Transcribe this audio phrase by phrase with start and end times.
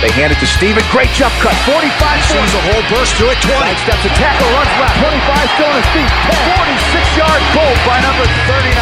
[0.00, 0.82] they hand it to Steven.
[0.94, 1.54] Great jump cut.
[1.66, 1.90] 45
[2.30, 3.38] Sees a hole, burst to it.
[3.42, 3.58] 20.
[3.58, 4.94] Side steps a tackle, runs left.
[5.02, 6.10] 25 still on his feet.
[6.30, 8.78] 46 yard goal by number 39.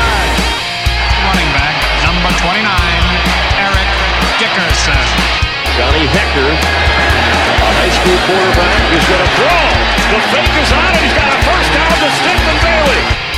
[1.27, 2.65] Running back, number 29,
[3.59, 3.88] Eric
[4.38, 5.00] Dickerson.
[5.77, 9.60] Johnny Hekker, a high school quarterback, is going to throw.
[10.09, 11.00] The fake is on it.
[11.04, 13.36] He's got a first down to Stedman Bailey.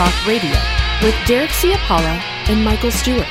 [0.00, 0.56] Talk Radio
[1.02, 3.26] with Derek Ciapala and Michael Stewart.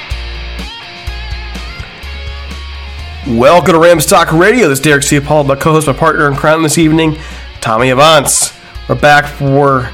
[3.27, 4.69] Welcome to Rams Talk Radio.
[4.69, 7.17] This is Derek Ciapala, my co-host, my partner in crime this evening,
[7.59, 8.53] Tommy Avance.
[8.87, 9.89] We're back for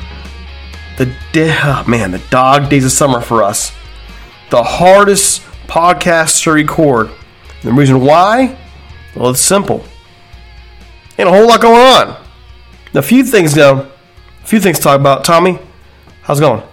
[0.97, 1.15] the
[1.63, 3.71] oh man, the dog days of summer for us.
[4.49, 7.09] The hardest podcast to record.
[7.61, 8.57] The reason why?
[9.15, 9.85] Well, it's simple.
[11.17, 12.21] Ain't a whole lot going on.
[12.93, 13.87] A few things though.
[14.43, 15.23] A few things to talk about.
[15.23, 15.57] Tommy,
[16.25, 16.63] how's it going?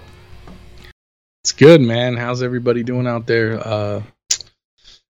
[1.44, 2.16] It's good, man.
[2.16, 3.60] How's everybody doing out there?
[3.60, 4.02] Uh,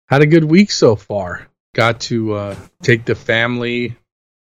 [0.08, 1.48] had a good week so far.
[1.74, 3.96] Got to uh, take the family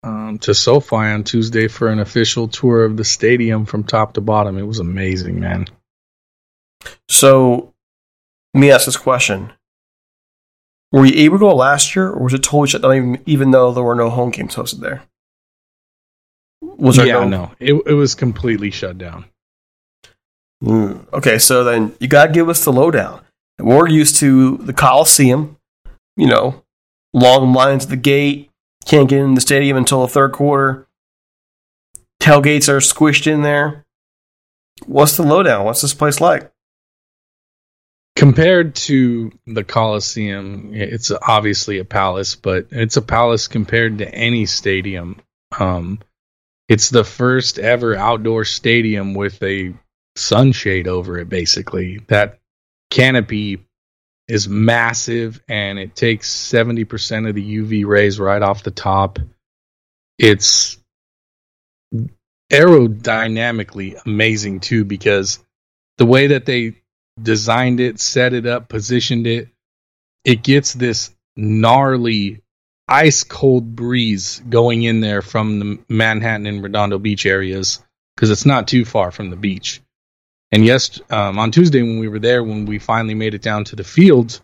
[0.02, 4.20] um, to SoFi on Tuesday for an official tour of the stadium from top to
[4.20, 4.58] bottom.
[4.58, 5.66] It was amazing, man.
[7.08, 7.72] So,
[8.54, 9.52] let me ask this question:
[10.92, 13.50] Were you able to go last year, or was it totally shut down, even, even
[13.50, 15.02] though there were no home games hosted there?
[16.60, 17.28] Was there yeah, no?
[17.28, 17.52] no.
[17.58, 19.24] It it was completely shut down.
[20.62, 23.20] Mm, okay, so then you gotta give us the lowdown.
[23.58, 25.56] We're used to the Coliseum,
[26.16, 26.64] you know,
[27.12, 28.50] long lines at the gate,
[28.84, 30.86] can't get in the stadium until the third quarter.
[32.20, 33.84] Tailgates are squished in there.
[34.86, 35.64] What's the lowdown?
[35.64, 36.50] What's this place like?
[38.16, 44.46] Compared to the Coliseum, it's obviously a palace, but it's a palace compared to any
[44.46, 45.20] stadium.
[45.58, 46.00] Um,
[46.68, 49.72] it's the first ever outdoor stadium with a
[50.18, 52.00] sunshade over it, basically.
[52.08, 52.38] That
[52.90, 53.64] canopy
[54.28, 59.18] is massive and it takes 70% of the UV rays right off the top.
[60.18, 60.76] It's
[62.52, 65.38] aerodynamically amazing too because
[65.96, 66.76] the way that they
[67.20, 69.48] designed it, set it up, positioned it,
[70.24, 72.42] it gets this gnarly
[72.86, 77.82] ice cold breeze going in there from the Manhattan and Redondo Beach areas
[78.14, 79.80] because it's not too far from the beach.
[80.50, 83.64] And yes, um, on Tuesday when we were there, when we finally made it down
[83.64, 84.40] to the field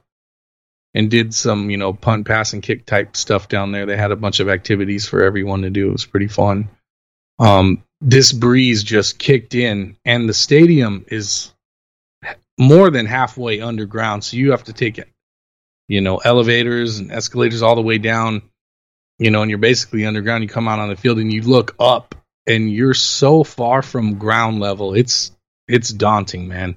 [0.93, 4.13] and did some, you know, punt, pass, and kick type stuff down there, they had
[4.13, 5.89] a bunch of activities for everyone to do.
[5.89, 6.69] It was pretty fun.
[7.39, 11.53] Um, this breeze just kicked in, and the stadium is
[12.59, 15.09] more than halfway underground, so you have to take it,
[15.89, 18.43] you know, elevators and escalators all the way down,
[19.19, 20.45] you know, and you're basically underground.
[20.45, 22.15] You come out on the field and you look up,
[22.47, 24.95] and you're so far from ground level.
[24.95, 25.33] It's
[25.69, 26.77] it's daunting, man.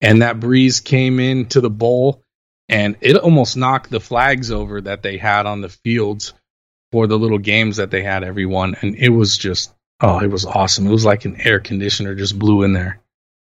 [0.00, 2.22] And that breeze came into the bowl,
[2.68, 6.32] and it almost knocked the flags over that they had on the fields
[6.92, 10.46] for the little games that they had everyone, and it was just oh, it was
[10.46, 10.86] awesome.
[10.86, 13.00] It was like an air conditioner just blew in there.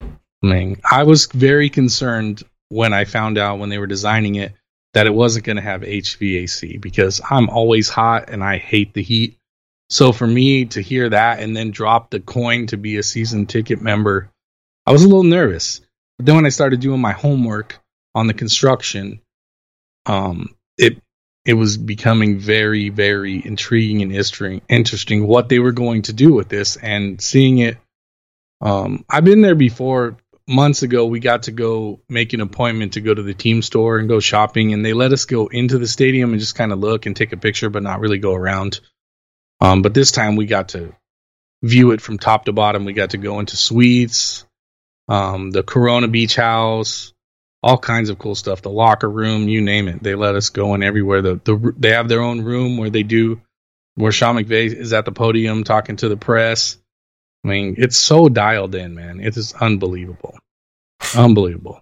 [0.01, 0.07] I
[0.41, 4.53] mean, I was very concerned when I found out when they were designing it
[4.93, 9.03] that it wasn't going to have HVAC because I'm always hot and I hate the
[9.03, 9.37] heat.
[9.89, 13.45] So for me to hear that and then drop the coin to be a season
[13.45, 14.31] ticket member,
[14.89, 15.81] I was a little nervous.
[16.17, 17.79] But then when I started doing my homework
[18.15, 19.21] on the construction,
[20.07, 20.99] um, it
[21.45, 26.33] it was becoming very, very intriguing and interesting, interesting what they were going to do
[26.33, 27.77] with this and seeing it.
[28.61, 33.01] Um, I've been there before months ago we got to go make an appointment to
[33.01, 35.87] go to the team store and go shopping and they let us go into the
[35.87, 38.79] stadium and just kind of look and take a picture but not really go around
[39.61, 40.95] um, but this time we got to
[41.61, 44.43] view it from top to bottom we got to go into suites
[45.09, 47.13] um, the corona beach house
[47.61, 50.73] all kinds of cool stuff the locker room you name it they let us go
[50.75, 53.41] in everywhere the, the they have their own room where they do
[53.95, 56.77] where Sean McVay is at the podium talking to the press
[57.43, 59.19] I mean, it's so dialed in, man.
[59.21, 60.37] It is unbelievable.
[61.15, 61.81] Unbelievable.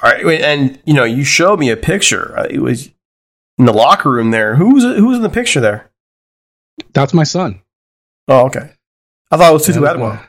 [0.00, 2.38] All right, and you know, you showed me a picture.
[2.38, 2.88] Uh, it was
[3.58, 4.54] in the locker room there.
[4.54, 5.90] Who was who was in the picture there?
[6.92, 7.60] That's my son.
[8.28, 8.70] Oh, okay.
[9.32, 10.22] I thought it was Tutu Atwell.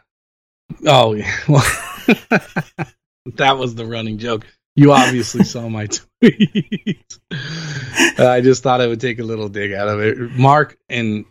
[0.88, 1.32] Oh, yeah.
[1.48, 1.64] Well,
[3.36, 4.46] that was the running joke.
[4.76, 5.88] You obviously saw my
[6.22, 7.20] tweet.
[8.18, 10.18] I just thought I would take a little dig out of it.
[10.18, 11.26] Mark and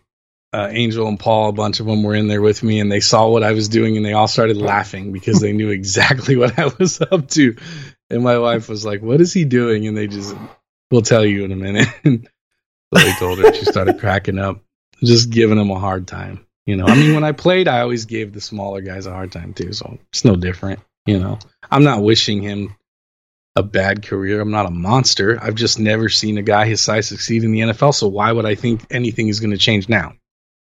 [0.51, 2.99] uh, Angel and Paul, a bunch of them were in there with me, and they
[2.99, 6.57] saw what I was doing, and they all started laughing because they knew exactly what
[6.57, 7.55] I was up to.
[8.09, 10.35] And my wife was like, "What is he doing?" And they just,
[10.89, 12.19] "We'll tell you in a minute." so
[12.91, 13.53] they told her.
[13.53, 14.61] She started cracking up,
[15.03, 16.45] just giving him a hard time.
[16.69, 19.31] You know, I mean, when I played, I always gave the smaller guys a hard
[19.31, 20.79] time too, so it's no different.
[21.05, 21.39] You know,
[21.71, 22.75] I'm not wishing him
[23.55, 24.39] a bad career.
[24.39, 25.39] I'm not a monster.
[25.41, 27.95] I've just never seen a guy his size succeed in the NFL.
[27.95, 30.13] So why would I think anything is going to change now?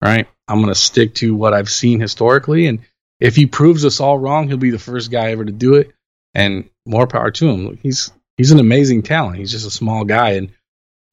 [0.05, 0.29] right?
[0.47, 2.67] I'm going to stick to what I've seen historically.
[2.67, 2.81] And
[3.21, 5.93] if he proves us all wrong, he'll be the first guy ever to do it.
[6.35, 7.79] And more power to him.
[7.83, 9.39] He's he's an amazing talent.
[9.39, 10.33] He's just a small guy.
[10.33, 10.51] And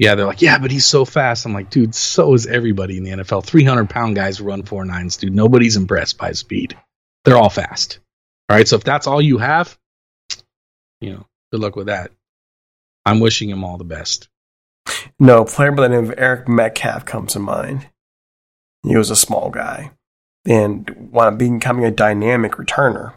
[0.02, 1.46] yeah, they're like, yeah, but he's so fast.
[1.46, 3.46] I'm like, dude, so is everybody in the NFL.
[3.46, 5.36] 300 pound guys run four nines, dude.
[5.36, 6.76] Nobody's impressed by speed.
[7.24, 8.00] They're all fast.
[8.50, 8.68] All right.
[8.68, 9.78] So if that's all you have,
[11.02, 12.10] you know, good luck with that.
[13.06, 14.28] I'm wishing him all the best.
[15.20, 17.88] No, player by the name of Eric Metcalf comes to mind.
[18.82, 19.92] He was a small guy
[20.48, 23.14] and up becoming a dynamic returner.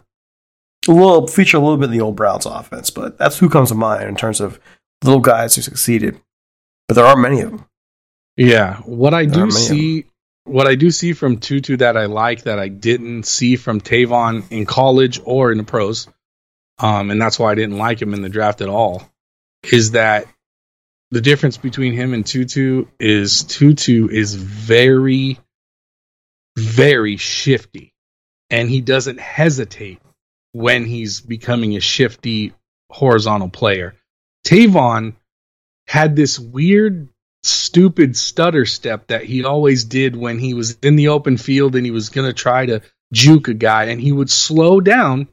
[0.87, 3.69] A little feature a little bit in the old Browns offense, but that's who comes
[3.69, 4.59] to mind in terms of
[5.03, 6.21] little guys who succeeded.
[6.87, 7.65] But there are many of them.
[8.37, 10.05] Yeah, what I there do see,
[10.43, 14.51] what I do see from Tutu that I like that I didn't see from Tavon
[14.51, 16.07] in college or in the pros,
[16.79, 19.09] um, and that's why I didn't like him in the draft at all,
[19.71, 20.27] is that
[21.11, 25.39] the difference between him and Tutu is Tutu is very
[26.57, 27.93] very shifty
[28.49, 29.99] and he doesn't hesitate
[30.51, 32.53] when he's becoming a shifty
[32.89, 33.95] horizontal player.
[34.47, 35.15] Tavon
[35.87, 37.09] had this weird,
[37.43, 41.85] stupid stutter step that he always did when he was in the open field and
[41.85, 42.81] he was going to try to
[43.13, 45.27] juke a guy and he would slow down.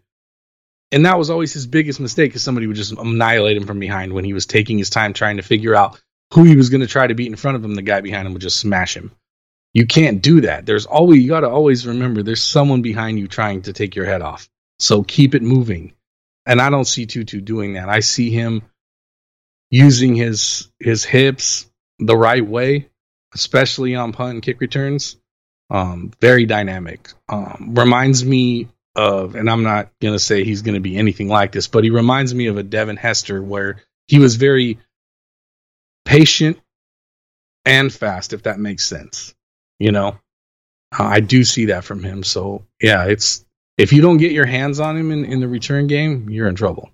[0.90, 4.12] And that was always his biggest mistake because somebody would just annihilate him from behind
[4.12, 5.98] when he was taking his time trying to figure out
[6.34, 7.74] who he was going to try to beat in front of him.
[7.74, 9.10] The guy behind him would just smash him
[9.72, 10.66] you can't do that.
[10.66, 14.04] There's always you got to always remember there's someone behind you trying to take your
[14.04, 14.48] head off.
[14.78, 15.94] So keep it moving.
[16.44, 17.88] And I don't see Tutu doing that.
[17.88, 18.62] I see him
[19.72, 22.88] using his his hips the right way,
[23.34, 25.16] especially on punt and kick returns.
[25.70, 27.08] Um, very dynamic.
[27.28, 31.66] Um, reminds me of, and I'm not gonna say he's gonna be anything like this,
[31.66, 34.78] but he reminds me of a Devin Hester where he was very
[36.04, 36.60] patient
[37.64, 39.34] and fast, if that makes sense.
[39.78, 40.18] You know,
[40.96, 42.22] uh, I do see that from him.
[42.22, 43.42] So yeah, it's
[43.78, 46.56] if you don't get your hands on him in, in the return game, you're in
[46.56, 46.91] trouble.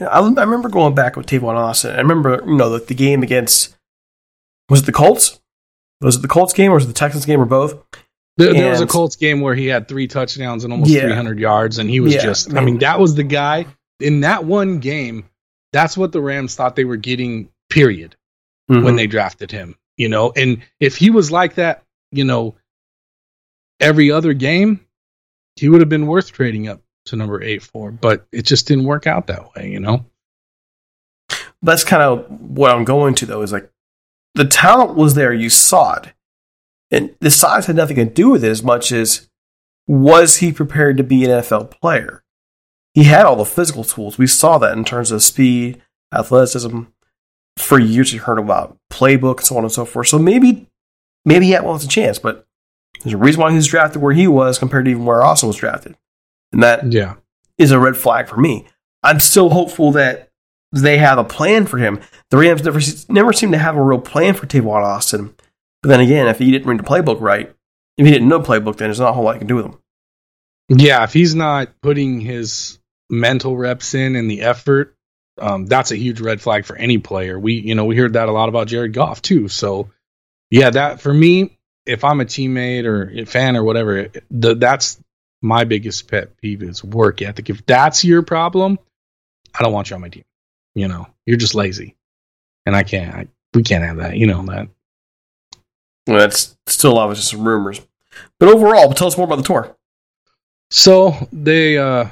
[0.00, 1.94] I, I remember going back with Tavon Austin.
[1.94, 3.74] I remember, you know, the, the game against
[4.68, 5.40] was it the Colts?
[6.00, 7.74] Was it the Colts game or was it the Texans game or both?
[8.36, 11.00] There, there was a Colts game where he had three touchdowns and almost Yeah.
[11.02, 13.66] 300 yards, and he was Yeah, just, I I mean, that was the guy
[13.98, 15.24] in that one game.
[15.72, 18.14] That's what the Rams thought they were getting, period,
[18.70, 18.84] Mhm.
[18.84, 20.32] when they drafted him, you know.
[20.36, 22.54] And if he was like that, you know,
[23.80, 24.80] every other game,
[25.56, 28.84] he would have been worth trading up to number eight for, but it just didn't
[28.84, 30.04] work out that way, you know.
[31.62, 33.70] that's kind of what I'm going to though is like
[34.34, 36.12] the talent was there, you saw it,
[36.90, 39.28] and the size had nothing to do with it as much as
[39.86, 42.22] was he prepared to be an NFL player.
[42.94, 44.18] He had all the physical tools.
[44.18, 46.82] We saw that in terms of speed, athleticism.
[47.56, 50.08] For years, you heard about playbook, and so on and so forth.
[50.08, 50.68] So maybe,
[51.24, 52.46] maybe he had wants a chance, but
[53.02, 55.48] there's a reason why he was drafted where he was compared to even where Austin
[55.48, 55.96] was drafted,
[56.52, 57.14] and that Yeah.
[57.58, 58.66] is a red flag for me.
[59.02, 60.30] I'm still hopeful that
[60.72, 62.00] they have a plan for him.
[62.30, 65.34] The Rams never never seem to have a real plan for Tavon Austin.
[65.82, 67.54] But then again, if he didn't read the playbook right,
[67.96, 69.66] if he didn't know playbook, then there's not a whole lot you can do with
[69.66, 69.78] him.
[70.68, 72.78] Yeah, if he's not putting his
[73.08, 74.94] mental reps in and the effort,
[75.40, 77.38] um, that's a huge red flag for any player.
[77.38, 79.48] We, you know, we heard that a lot about Jared Goff too.
[79.48, 79.88] So,
[80.50, 85.00] yeah, that for me, if I'm a teammate or a fan or whatever, the, that's
[85.42, 87.50] my biggest pet peeve is work ethic.
[87.50, 88.78] If that's your problem,
[89.58, 90.24] I don't want you on my team.
[90.74, 91.96] You know, you're just lazy,
[92.66, 93.14] and I can't.
[93.14, 94.16] I, we can't have that.
[94.16, 94.68] You know that.
[96.06, 97.80] Well, that's still obviously some rumors.
[98.38, 99.76] But overall, tell us more about the tour.
[100.70, 102.06] So they uh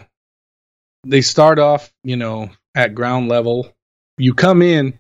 [1.05, 3.73] they start off, you know, at ground level.
[4.19, 4.99] You come in,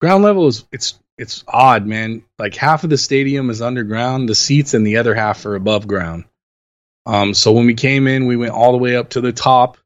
[0.00, 2.22] ground level is it's it's odd, man.
[2.38, 5.86] Like half of the stadium is underground, the seats and the other half are above
[5.88, 6.24] ground.
[7.08, 9.78] Um so when we came in, we went all the way up to the top,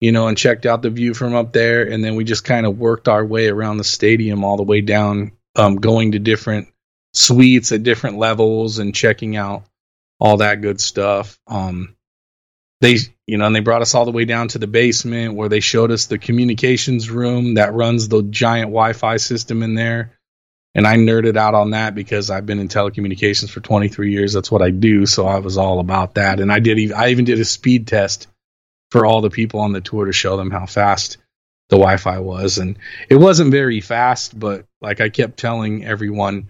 [0.00, 2.66] you know, and checked out the view from up there and then we just kind
[2.66, 6.68] of worked our way around the stadium all the way down um going to different
[7.14, 9.64] suites at different levels and checking out
[10.20, 11.40] all that good stuff.
[11.48, 11.96] Um
[12.82, 15.48] they you know and they brought us all the way down to the basement where
[15.48, 20.18] they showed us the communications room that runs the giant wi-fi system in there
[20.74, 24.32] and i nerded out on that because i've been in telecommunications for 23 years.
[24.32, 25.06] That's what i do.
[25.06, 26.40] So i was all about that.
[26.40, 28.28] And i did i even did a speed test
[28.90, 31.16] for all the people on the tour to show them how fast
[31.70, 32.58] the wi-fi was.
[32.58, 36.48] And it wasn't very fast but like i kept telling everyone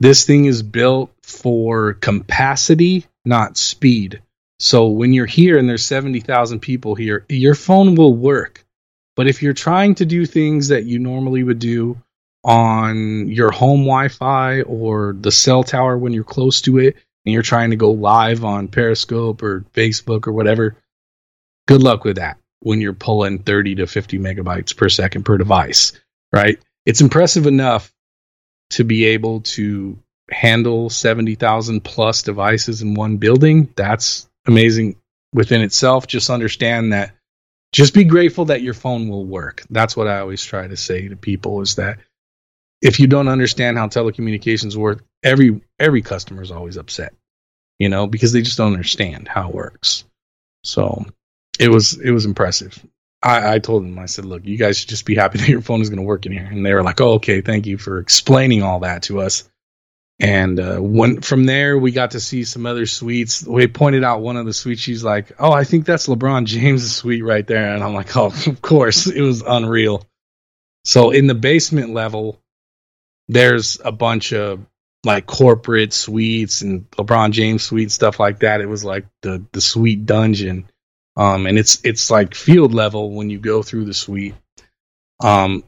[0.00, 4.22] this thing is built for capacity not speed.
[4.58, 8.64] So when you're here and there's 70,000 people here, your phone will work.
[9.16, 12.00] But if you're trying to do things that you normally would do
[12.42, 17.42] on your home Wi-Fi or the cell tower when you're close to it and you're
[17.42, 20.76] trying to go live on Periscope or Facebook or whatever,
[21.68, 25.92] good luck with that when you're pulling 30 to 50 megabytes per second per device,
[26.32, 26.58] right?
[26.86, 27.92] It's impressive enough
[28.70, 29.98] to be able to
[30.30, 33.68] handle 70,000 plus devices in one building.
[33.76, 34.96] That's amazing
[35.32, 36.06] within itself.
[36.06, 37.12] Just understand that
[37.72, 39.64] just be grateful that your phone will work.
[39.70, 41.98] That's what I always try to say to people is that
[42.82, 47.14] if you don't understand how telecommunications work, every every customer is always upset,
[47.78, 50.04] you know, because they just don't understand how it works.
[50.64, 51.04] So
[51.58, 52.78] it was it was impressive.
[53.22, 55.60] I, I told them, I said, look, you guys should just be happy that your
[55.60, 56.48] phone is going to work in here.
[56.50, 59.50] And they were like, oh, okay, thank you for explaining all that to us.
[60.20, 63.42] And uh, when from there, we got to see some other suites.
[63.42, 64.82] We pointed out one of the suites.
[64.82, 68.26] She's like, "Oh, I think that's LeBron James' suite right there." And I'm like, "Oh,
[68.46, 70.06] of course." It was unreal.
[70.84, 72.38] So in the basement level,
[73.30, 74.66] there's a bunch of
[75.04, 78.60] like corporate suites and LeBron James suite stuff like that.
[78.60, 80.68] It was like the the suite dungeon,
[81.16, 84.34] um, and it's it's like field level when you go through the suite.
[85.22, 85.64] Um,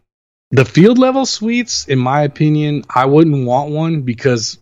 [0.51, 4.59] the field level suites, in my opinion, I wouldn't want one because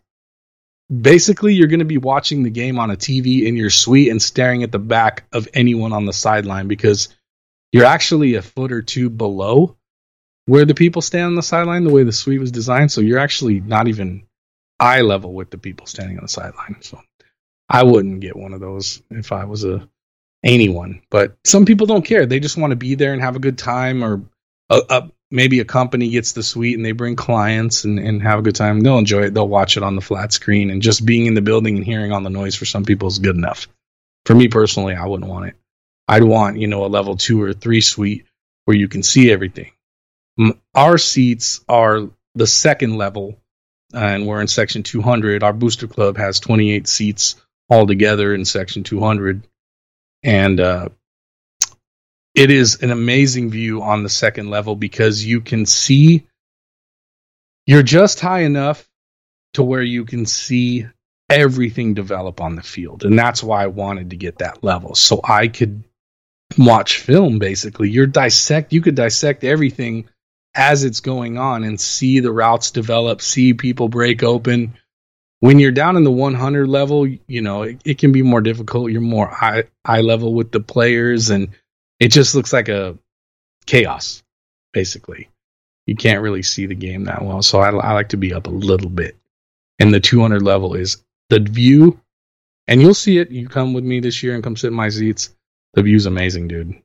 [0.95, 4.21] basically you're going to be watching the game on a TV in your suite and
[4.21, 7.09] staring at the back of anyone on the sideline because
[7.73, 9.76] you're actually a foot or two below
[10.50, 12.90] where the people stand on the sideline the way the suite was designed.
[12.90, 14.25] So you're actually not even
[14.80, 16.78] eye level with the people standing on the sideline.
[16.80, 17.00] So
[17.69, 19.88] I wouldn't get one of those if I was a
[20.42, 21.02] anyone.
[21.09, 22.26] But some people don't care.
[22.26, 24.23] They just want to be there and have a good time or
[24.69, 28.40] a, a, maybe a company gets the suite and they bring clients and, and have
[28.40, 28.80] a good time.
[28.80, 29.35] They'll enjoy it.
[29.35, 32.11] They'll watch it on the flat screen and just being in the building and hearing
[32.11, 33.69] all the noise for some people is good enough.
[34.25, 35.54] For me personally, I wouldn't want it.
[36.09, 38.26] I'd want, you know, a level two or three suite
[38.64, 39.71] where you can see everything.
[40.75, 43.38] Our seats are the second level
[43.92, 45.42] and we're in section 200.
[45.42, 47.37] Our booster club has 28 seats
[47.68, 49.46] altogether in section 200.
[50.22, 50.88] And, uh,
[52.34, 56.26] it is an amazing view on the second level because you can see
[57.66, 58.88] you're just high enough
[59.54, 60.87] to where you can see
[61.28, 63.04] everything develop on the field.
[63.04, 64.94] And that's why I wanted to get that level.
[64.94, 65.84] So I could
[66.58, 67.90] watch film basically.
[67.90, 70.08] You're dissect you could dissect everything
[70.54, 74.75] as it's going on and see the routes develop, see people break open.
[75.38, 78.90] When you're down in the 100 level, you know, it, it can be more difficult.
[78.90, 81.50] You're more eye, eye level with the players and
[81.99, 82.99] it just looks like a
[83.66, 84.23] chaos
[84.73, 85.28] basically.
[85.87, 87.42] You can't really see the game that well.
[87.42, 89.16] So I, I like to be up a little bit.
[89.78, 92.00] And the 200 level is the view,
[92.69, 93.30] and you'll see it.
[93.30, 95.35] You come with me this year and come sit in my seats.
[95.75, 96.83] The view's amazing, dude.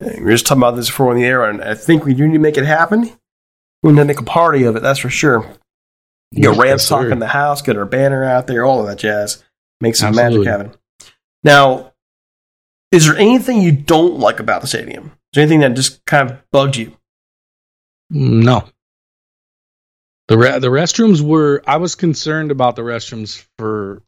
[0.00, 2.26] We were just talking about this before on the air, and I think we do
[2.26, 3.10] need to make it happen.
[3.82, 5.46] We need to make a party of it, that's for sure.
[6.34, 9.42] Get Yes, talk in the house, get our banner out there, all of that jazz.
[9.80, 10.46] Make some Absolutely.
[10.46, 10.80] magic happen.
[11.44, 11.92] Now,
[12.90, 15.06] is there anything you don't like about the stadium?
[15.06, 16.96] Is there anything that just kind of bugged you?
[18.12, 18.64] Mm, no.
[20.28, 24.02] The re- the restrooms were I was concerned about the restrooms for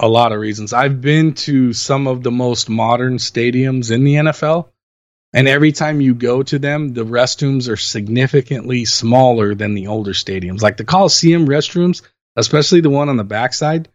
[0.00, 0.72] a lot of reasons.
[0.72, 4.70] I've been to some of the most modern stadiums in the NFL
[5.34, 10.12] and every time you go to them the restrooms are significantly smaller than the older
[10.12, 10.62] stadiums.
[10.62, 12.02] Like the Coliseum restrooms,
[12.36, 13.88] especially the one on the backside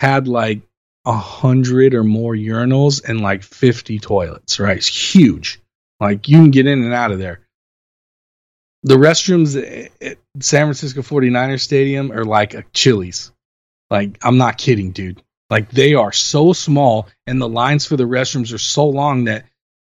[0.00, 0.62] had like
[1.04, 4.78] a hundred or more urinals and like 50 toilets, right?
[4.78, 5.60] It's huge.
[6.00, 7.46] Like you can get in and out of there
[8.86, 9.56] the restrooms
[10.00, 13.32] at San Francisco 49ers Stadium are like a Chili's.
[13.90, 15.22] Like, I'm not kidding, dude.
[15.50, 19.46] Like, they are so small, and the lines for the restrooms are so long that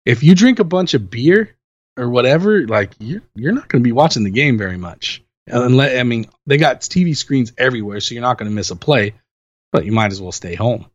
[0.06, 1.54] if you drink a bunch of beer
[1.98, 5.22] or whatever, like, you're, you're not going to be watching the game very much.
[5.48, 8.76] Unless, I mean, they got TV screens everywhere, so you're not going to miss a
[8.76, 9.14] play,
[9.72, 10.86] but you might as well stay home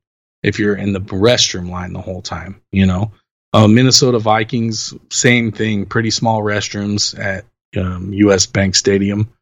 [0.41, 3.11] if you're in the restroom line the whole time, you know?
[3.53, 7.45] Uh, Minnesota Vikings, same thing, pretty small restrooms at
[7.77, 8.45] um, U.S.
[8.45, 9.33] Bank Stadium.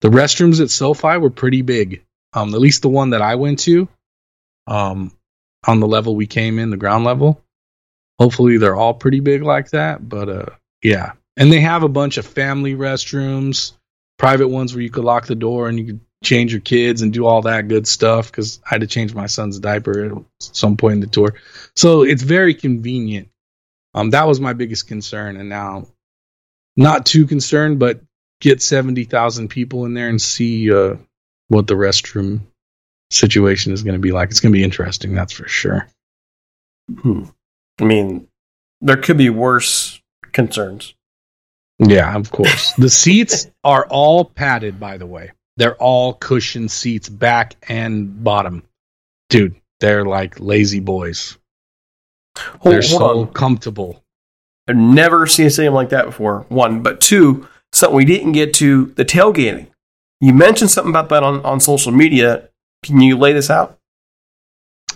[0.00, 2.04] The restrooms at SoFi were pretty big.
[2.32, 3.88] Um, at least the one that I went to,
[4.66, 5.12] um,
[5.66, 7.42] on the level we came in, the ground level.
[8.22, 10.08] Hopefully, they're all pretty big like that.
[10.08, 10.46] But uh,
[10.80, 13.72] yeah, and they have a bunch of family restrooms,
[14.16, 17.12] private ones where you could lock the door and you could change your kids and
[17.12, 18.30] do all that good stuff.
[18.30, 21.34] Because I had to change my son's diaper at some point in the tour,
[21.74, 23.28] so it's very convenient.
[23.92, 25.88] Um, that was my biggest concern, and now
[26.76, 28.02] not too concerned, but
[28.40, 30.94] get 70,000 people in there and see uh,
[31.48, 32.42] what the restroom
[33.10, 34.30] situation is going to be like.
[34.30, 35.88] It's going to be interesting, that's for sure.
[37.00, 37.24] Hmm.
[37.80, 38.28] I mean,
[38.80, 40.00] there could be worse
[40.32, 40.94] concerns.
[41.78, 42.72] Yeah, of course.
[42.74, 45.32] the seats are all padded, by the way.
[45.56, 48.62] They're all cushioned seats, back and bottom.
[49.28, 51.38] Dude, they're like lazy boys.
[52.36, 53.32] Hold, they're hold so on.
[53.32, 54.02] comfortable.
[54.68, 56.46] I've never seen a stadium like that before.
[56.48, 59.66] One, but two, something we didn't get to the tailgating.
[60.20, 62.48] You mentioned something about that on, on social media.
[62.84, 63.78] Can you lay this out?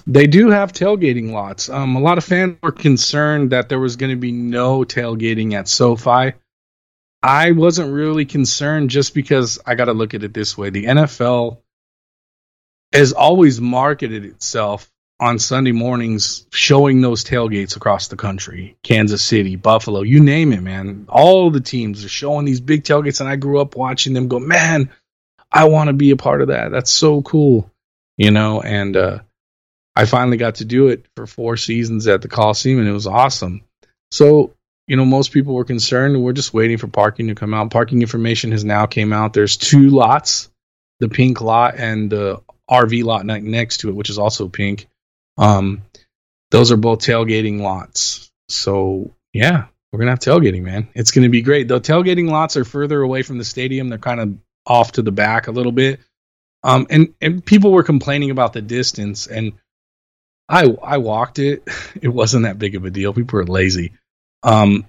[0.07, 1.69] They do have tailgating lots.
[1.69, 5.55] Um, a lot of fans were concerned that there was going to be no tailgating
[5.55, 6.35] at SoFi.
[7.23, 10.71] I wasn't really concerned just because I got to look at it this way.
[10.71, 11.59] The NFL
[12.93, 14.89] has always marketed itself
[15.19, 18.77] on Sunday mornings showing those tailgates across the country.
[18.85, 21.07] Kansas City, Buffalo, you name it, man.
[21.09, 24.39] All the teams are showing these big tailgates and I grew up watching them go,
[24.39, 24.91] "Man,
[25.51, 26.71] I want to be a part of that.
[26.71, 27.71] That's so cool."
[28.19, 29.19] You know, and uh
[29.97, 33.07] I finally got to do it for four seasons at the Coliseum, and it was
[33.07, 33.63] awesome.
[34.11, 34.53] So,
[34.87, 37.71] you know, most people were concerned, we're just waiting for parking to come out.
[37.71, 39.33] Parking information has now came out.
[39.33, 40.51] There's two lots,
[41.01, 44.87] the pink lot and the RV lot next to it, which is also pink.
[45.39, 45.83] Um,
[46.51, 48.31] those are both tailgating lots.
[48.49, 50.89] So, yeah, we're gonna have tailgating, man.
[50.95, 51.69] It's gonna be great.
[51.69, 53.89] The tailgating lots are further away from the stadium.
[53.89, 56.01] They're kind of off to the back a little bit.
[56.63, 59.53] Um, and and people were complaining about the distance, and
[60.49, 61.69] I I walked it.
[62.03, 63.13] It wasn't that big of a deal.
[63.15, 63.93] People were lazy.
[64.43, 64.87] Um,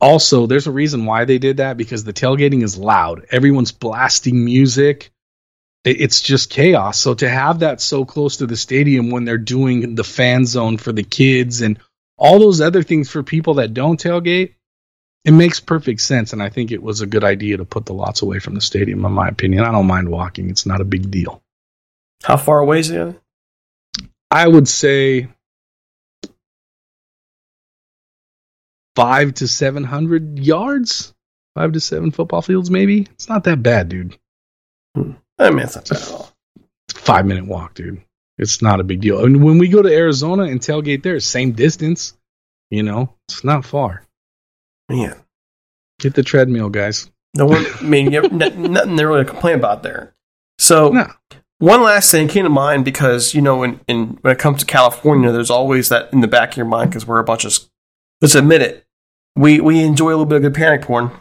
[0.00, 3.26] also, there's a reason why they did that because the tailgating is loud.
[3.30, 5.10] Everyone's blasting music.
[5.84, 6.98] It- It's just chaos.
[6.98, 10.76] So to have that so close to the stadium when they're doing the fan zone
[10.78, 11.78] for the kids and
[12.16, 14.54] all those other things for people that don't tailgate,
[15.24, 16.32] it makes perfect sense.
[16.32, 18.60] And I think it was a good idea to put the lots away from the
[18.60, 19.64] stadium, in my opinion.
[19.64, 20.50] I don't mind walking.
[20.50, 21.42] It's not a big deal.
[22.24, 23.21] How far away is it?
[24.32, 25.28] I would say
[28.96, 31.12] five to seven hundred yards,
[31.54, 33.02] five to seven football fields, maybe.
[33.12, 34.16] It's not that bad, dude.
[34.96, 35.00] I
[35.50, 36.32] mean, it's not bad at all.
[36.94, 38.00] Five minute walk, dude.
[38.38, 39.22] It's not a big deal.
[39.24, 42.14] And when we go to Arizona and tailgate there, same distance.
[42.70, 44.02] You know, it's not far.
[44.88, 45.14] Yeah.
[46.00, 47.10] Get the treadmill, guys.
[47.36, 50.14] No one, I mean, you have, n- nothing to really complain about there.
[50.58, 51.06] So, No.
[51.62, 54.66] One last thing came to mind because you know, in, in when it comes to
[54.66, 57.56] California, there's always that in the back of your mind because we're a bunch of
[58.20, 58.84] let's admit it,
[59.36, 61.12] we we enjoy a little bit of good panic porn.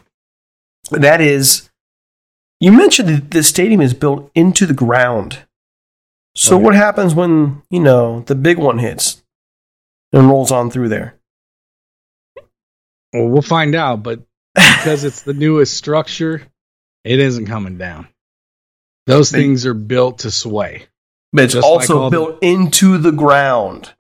[0.90, 1.70] That is,
[2.60, 5.46] you mentioned that the stadium is built into the ground.
[6.36, 6.66] So oh, Okay.
[6.66, 9.22] what happens when you know the big one hits
[10.12, 11.20] and rolls on through there?
[13.14, 14.22] Well, we'll find out, but
[14.56, 16.42] because it's the newest structure,
[17.04, 18.08] it isn't coming down.
[19.12, 20.88] Those They- things are built to sway.
[21.34, 23.94] But it's Just like also the- built into the ground.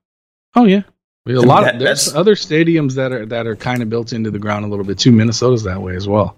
[0.55, 0.81] Oh yeah,
[1.27, 4.31] a lot that- of there's other stadiums that are that are kind of built into
[4.31, 5.11] the ground a little bit too.
[5.11, 6.37] Minnesota's that way as well.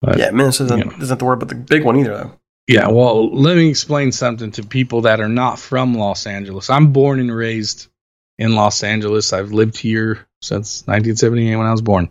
[0.00, 0.90] But, yeah, Minnesota doesn't, you know.
[0.98, 2.32] doesn't have to worry about the big one either, though.
[2.66, 6.70] Yeah, well, let me explain something to people that are not from Los Angeles.
[6.70, 7.86] I'm born and raised
[8.38, 9.32] in Los Angeles.
[9.32, 12.10] I've lived here since 1978 when I was born.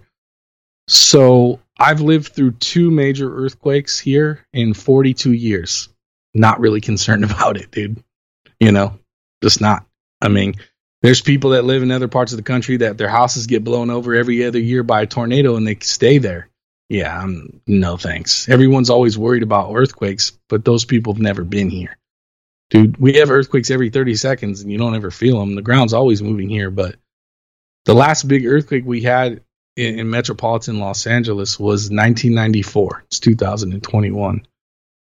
[0.88, 5.90] So I've lived through two major earthquakes here in 42 years.
[6.34, 8.04] Not really concerned about it, dude.
[8.60, 9.00] You know,
[9.42, 9.86] just not.
[10.22, 10.56] I mean,
[11.02, 13.90] there's people that live in other parts of the country that their houses get blown
[13.90, 16.50] over every other year by a tornado and they stay there.
[16.90, 18.50] Yeah, I'm, no thanks.
[18.50, 21.98] Everyone's always worried about earthquakes, but those people have never been here.
[22.70, 25.56] Dude, we have earthquakes every 30 seconds and you don't ever feel them.
[25.56, 26.98] The ground's always moving here, but
[27.86, 29.42] the last big earthquake we had
[29.76, 33.04] in, in metropolitan Los Angeles was 1994.
[33.08, 34.46] It's 2021.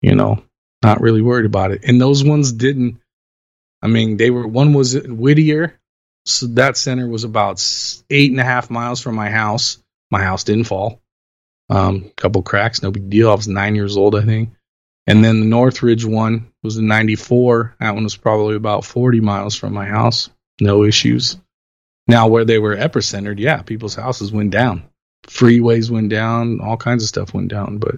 [0.01, 0.43] You know,
[0.83, 1.83] not really worried about it.
[1.83, 2.99] And those ones didn't.
[3.81, 5.79] I mean, they were one was Whittier,
[6.25, 7.63] so that center was about
[8.09, 9.77] eight and a half miles from my house.
[10.11, 11.01] My house didn't fall.
[11.69, 13.29] Um, couple cracks, no big deal.
[13.29, 14.51] I was nine years old, I think.
[15.05, 17.75] And then the Northridge one was in '94.
[17.79, 20.29] That one was probably about 40 miles from my house.
[20.59, 21.37] No issues.
[22.07, 24.83] Now, where they were epicentered, yeah, people's houses went down.
[25.27, 26.61] Freeways went down.
[26.61, 27.79] All kinds of stuff went down.
[27.79, 27.95] But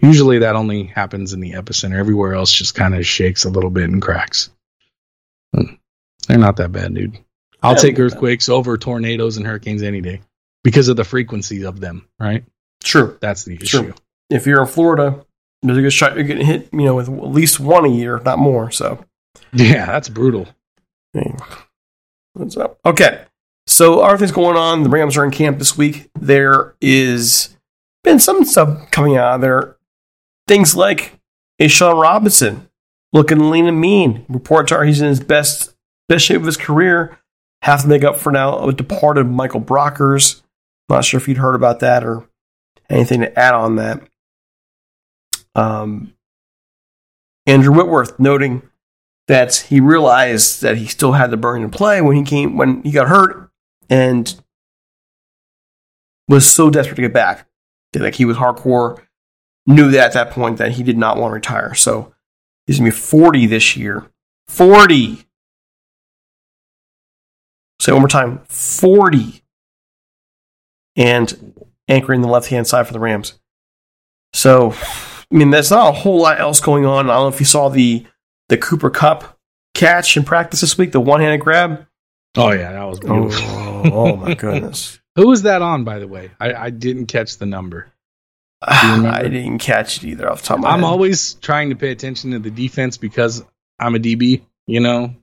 [0.00, 1.96] usually that only happens in the epicenter.
[1.96, 4.50] Everywhere else just kind of shakes a little bit and cracks.
[5.54, 5.74] Hmm.
[6.26, 7.18] They're not that bad, dude.
[7.62, 10.22] I'll Yeah, take earthquakes over tornadoes and hurricanes any day
[10.64, 12.44] because of the frequency of them, right?
[12.82, 13.16] True.
[13.20, 13.80] That's the True.
[13.80, 13.92] issue.
[14.30, 15.24] If you're in Florida,
[15.62, 18.16] there's a good shot you're getting hit, you know, with at least one a year,
[18.16, 18.72] if not more.
[18.72, 19.04] So,
[19.52, 20.48] Yeah, that's brutal.
[22.32, 22.78] what's up?
[22.84, 23.24] Okay.
[23.66, 24.82] So, other things going on.
[24.82, 26.10] The Rams are in camp this week.
[26.18, 27.56] There is
[28.02, 29.76] been some stuff coming out there.
[30.48, 31.20] Things like
[31.60, 32.68] A'Shawn Robinson
[33.12, 34.24] looking lean and mean.
[34.28, 35.74] Reports are he's in his best
[36.08, 37.18] best shape of his career.
[37.62, 40.42] Have to make up for now a departed Michael Brockers.
[40.88, 42.28] Not sure if you'd heard about that or
[42.90, 44.02] anything to add on that.
[45.54, 46.14] Um,
[47.46, 48.62] Andrew Whitworth noting
[49.28, 52.82] that he realized that he still had the burn in play when he came when
[52.82, 53.50] he got hurt
[53.92, 54.40] and
[56.26, 57.46] was so desperate to get back.
[57.94, 59.02] Like he was hardcore,
[59.66, 61.74] knew that at that point that he did not want to retire.
[61.74, 62.14] So
[62.66, 64.10] he's gonna be 40 this year.
[64.48, 65.26] 40.
[67.80, 68.40] Say one more time.
[68.48, 69.42] 40.
[70.96, 71.54] And
[71.86, 73.38] anchoring the left hand side for the Rams.
[74.32, 77.10] So I mean, there's not a whole lot else going on.
[77.10, 78.06] I don't know if you saw the
[78.48, 79.38] the Cooper Kupp
[79.74, 81.86] catch in practice this week, the one handed grab.
[82.36, 83.44] Oh yeah, that was beautiful.
[83.50, 84.98] Oh, oh my goodness.
[85.16, 86.30] Who was that on, by the way?
[86.40, 87.92] I, I didn't catch the number.
[88.62, 90.86] I didn't catch it either off the top of my I'm head.
[90.86, 93.44] always trying to pay attention to the defense because
[93.78, 94.42] I'm a DB.
[94.66, 95.14] You know,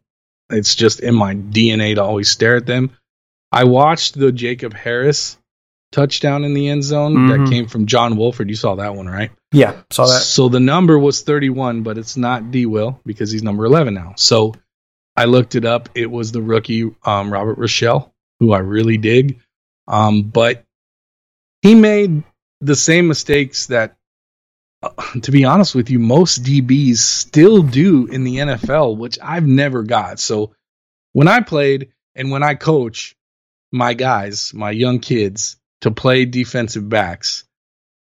[0.49, 2.91] it's just in my DNA to always stare at them.
[3.51, 5.37] I watched the Jacob Harris
[5.91, 7.29] touchdown in the end zone Mhm.
[7.45, 8.49] that came from John Wolford.
[8.49, 9.31] You saw that one, right?
[9.51, 10.21] yeah, saw that.
[10.21, 14.13] So the number was 31, but it's not D Will because he's number 11 now.
[14.17, 14.53] So
[15.19, 15.89] I looked it up.
[15.95, 19.41] It was the rookie um, Robert Rochell, who I really dig.
[19.85, 20.63] Um, but
[21.61, 22.23] he made
[22.61, 23.97] the same mistakes that,
[24.81, 29.45] uh, to be honest with you, most DBs still do in the NFL, which I've
[29.45, 30.21] never got.
[30.21, 30.55] So
[31.11, 33.17] when I played and when I coach
[33.73, 37.43] my guys, my young kids, to play defensive backs,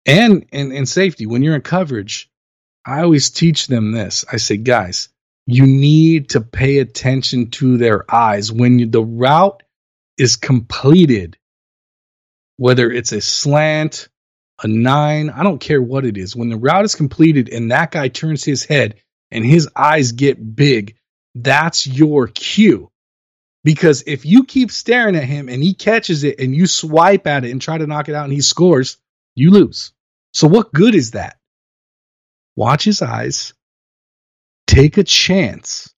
[0.07, 2.31] and in, safety, when you're in coverage,
[2.83, 4.25] I always teach them this.
[4.31, 5.09] I say, guys,
[5.47, 8.51] you need to pay attention to their eyes.
[8.51, 9.63] When you, the route
[10.17, 11.37] is completed,
[12.57, 14.07] whether it's a slant,
[14.63, 16.35] a nine, I don't care what it is.
[16.35, 18.95] When the route is completed and that guy turns his head
[19.31, 20.95] and his eyes get big,
[21.35, 22.89] that's your cue.
[23.63, 27.43] Because if you keep staring at him and he catches it and you swipe at
[27.43, 28.97] it and try to knock it out and he scores,
[29.33, 29.91] you lose.
[30.33, 31.37] So what good is that?
[32.55, 33.54] Watch his eyes,
[34.67, 35.93] take a chance,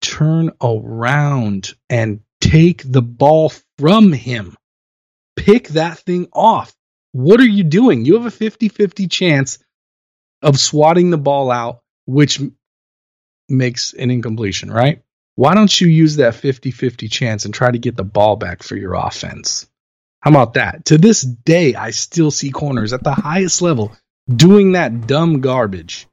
[0.00, 4.56] turn around and take the ball from him.
[5.36, 6.74] Pick that thing off.
[7.12, 8.04] What are you doing?
[8.04, 9.58] You have a 50 50 chance
[10.42, 12.40] of swatting the ball out which
[13.48, 15.02] makes an incompletion, right?
[15.36, 18.62] Why don't you use that 50 50 chance and try to get the ball back
[18.62, 19.68] for your offense?
[20.20, 20.84] How about that?
[20.86, 23.96] To this day, I still see corners at the highest level
[24.28, 26.06] doing that dumb garbage.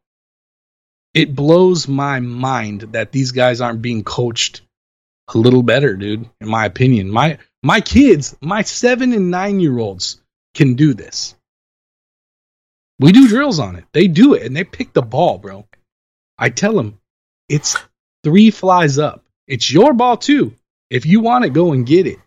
[1.17, 4.61] It blows my mind that these guys aren't being coached
[5.33, 7.09] a little better, dude, in my opinion.
[7.09, 10.21] My my kids, my 7 and 9 year olds
[10.53, 11.35] can do this.
[12.99, 13.85] We do drills on it.
[13.93, 15.67] They do it and they pick the ball, bro.
[16.37, 16.99] I tell them
[17.49, 17.75] it's
[18.23, 19.23] three flies up.
[19.47, 20.53] It's your ball too.
[20.91, 22.19] If you want it, go and get it.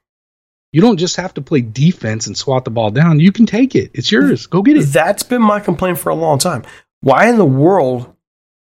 [0.72, 3.20] You don't just have to play defense and swat the ball down.
[3.20, 3.92] You can take it.
[3.94, 4.48] It's yours.
[4.48, 4.87] Go get it.
[4.87, 6.64] That's been my complaint for a long time.
[7.03, 8.16] Why in the world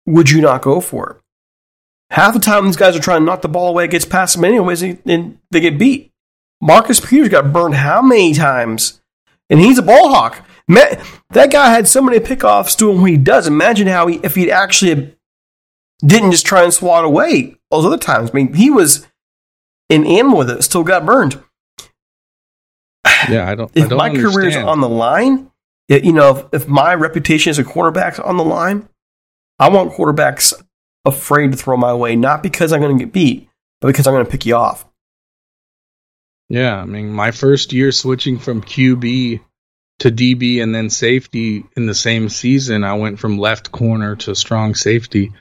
[0.09, 1.17] would you not go for it?
[2.11, 4.35] Half the time, these guys are trying to knock the ball away, it gets past
[4.35, 6.11] them anyways, and they get beat.
[6.61, 8.99] Marcus Peters got burned how many times?
[9.49, 10.45] And he's a ball hawk.
[10.67, 13.47] Man, that guy had so many pickoffs doing what he does.
[13.47, 15.15] Imagine how he, if he actually
[16.05, 18.31] didn't just try and swat away those other times.
[18.31, 19.07] I mean, he was
[19.89, 21.41] an animal with it, still got burned.
[23.29, 23.71] Yeah, I don't.
[23.75, 24.69] If I don't my career's understand.
[24.69, 25.51] on the line,
[25.87, 28.87] you know, if, if my reputation as a quarterback's on the line,
[29.59, 30.53] I want quarterbacks
[31.05, 33.49] afraid to throw my way, not because I'm going to get beat,
[33.81, 34.85] but because I'm going to pick you off.
[36.49, 39.41] Yeah, I mean, my first year switching from QB
[39.99, 44.33] to DB and then safety in the same season, I went from left corner to
[44.33, 45.31] strong safety.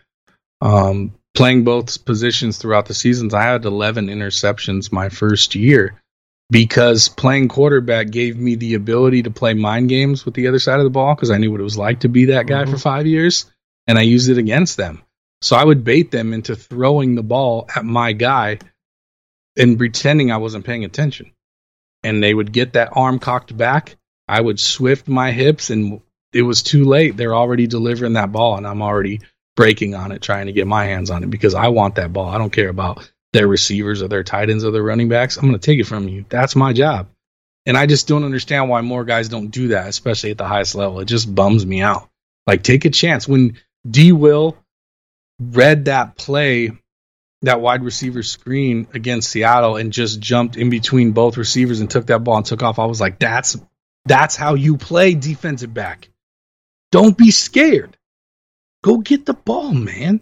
[0.61, 6.03] Um, playing both positions throughout the seasons, I had 11 interceptions my first year
[6.51, 10.79] because playing quarterback gave me the ability to play mind games with the other side
[10.79, 12.79] of the ball because I knew what it was like to be that guy for
[12.79, 13.47] five years,
[13.89, 15.03] and I used it against them.
[15.41, 18.59] So I would bait them into throwing the ball at my guy
[19.57, 21.33] and pretending I wasn't paying attention.
[22.05, 23.97] And they would get that arm cocked back.
[24.29, 26.01] I would swift my hips, and
[26.33, 27.17] it was too late.
[27.17, 29.21] They're already delivering that ball, and I'm already
[29.57, 32.29] breaking on it, trying to get my hands on it because I want that ball.
[32.29, 35.37] I don't care about their receivers or their tight ends or their running backs.
[35.37, 36.25] I'm going to take it from you.
[36.29, 37.09] That's my job.
[37.67, 40.75] And I just don't understand why more guys don't do that, especially at the highest
[40.75, 41.01] level.
[41.01, 42.09] It just bums me out.
[42.47, 43.27] Like, take a chance.
[43.27, 44.13] When D.
[44.13, 44.57] Will
[45.41, 46.73] read that play,
[47.43, 52.07] that wide receiver screen against Seattle, and just jumped in between both receivers and took
[52.07, 53.57] that ball and took off, I was like, that's
[54.05, 56.09] that's how you play defensive back.
[56.91, 57.97] Don't be scared.
[58.83, 60.21] Go get the ball, man.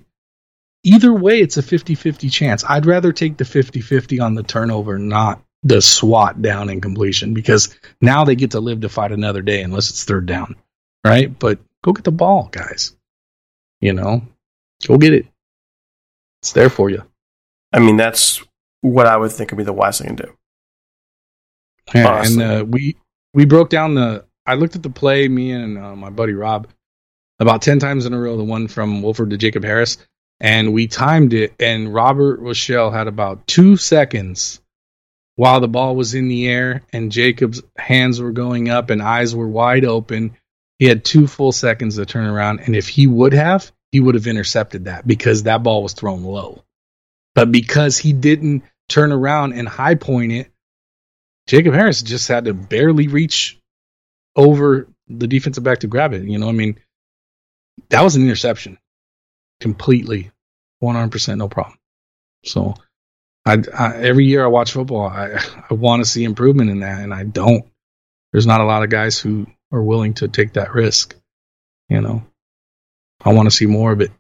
[0.83, 2.65] Either way, it's a 50 50 chance.
[2.69, 7.35] I'd rather take the 50 50 on the turnover, not the swat down and completion,
[7.35, 10.57] because now they get to live to fight another day unless it's third down,
[11.05, 11.37] right?
[11.37, 12.96] But go get the ball, guys.
[13.87, 14.21] You know,
[14.89, 15.27] go get it.
[16.43, 17.05] It's there for you.
[17.73, 18.43] I mean, that's
[18.81, 20.37] what I would think would be the wise thing to do.
[21.95, 22.43] Yeah, Honestly.
[22.43, 22.97] and uh, we
[23.33, 24.25] we broke down the.
[24.45, 25.29] I looked at the play.
[25.29, 26.67] Me and uh, my buddy Rob
[27.39, 28.37] about ten times in a row.
[28.37, 29.99] The one from Wolford to Jacob Harris,
[30.41, 31.55] and we timed it.
[31.61, 34.61] And Robert Rochell had about two seconds
[35.37, 39.33] while the ball was in the air, and Jacob's hands were going up and eyes
[39.33, 40.37] were wide open.
[40.81, 44.15] He had two full seconds to turn around, and if he would have, he would
[44.15, 46.63] have intercepted that because that ball was thrown low.
[47.35, 50.51] But because he didn't turn around and high point it,
[51.47, 53.61] Jacob Harris just had to barely reach
[54.35, 56.25] over the defensive back to grab it.
[56.25, 56.81] You know, I mean,
[57.91, 58.79] that was an interception
[59.61, 60.31] completely,
[60.83, 61.79] 100% no problem.
[62.45, 62.75] So,
[63.45, 65.39] I, I every year I watch football, I
[65.71, 67.65] I want to see improvement in that, and I don't.
[68.33, 71.15] There's not a lot of guys who are willing to take that risk.
[71.89, 72.27] You know,
[73.25, 74.11] I want to see more of it.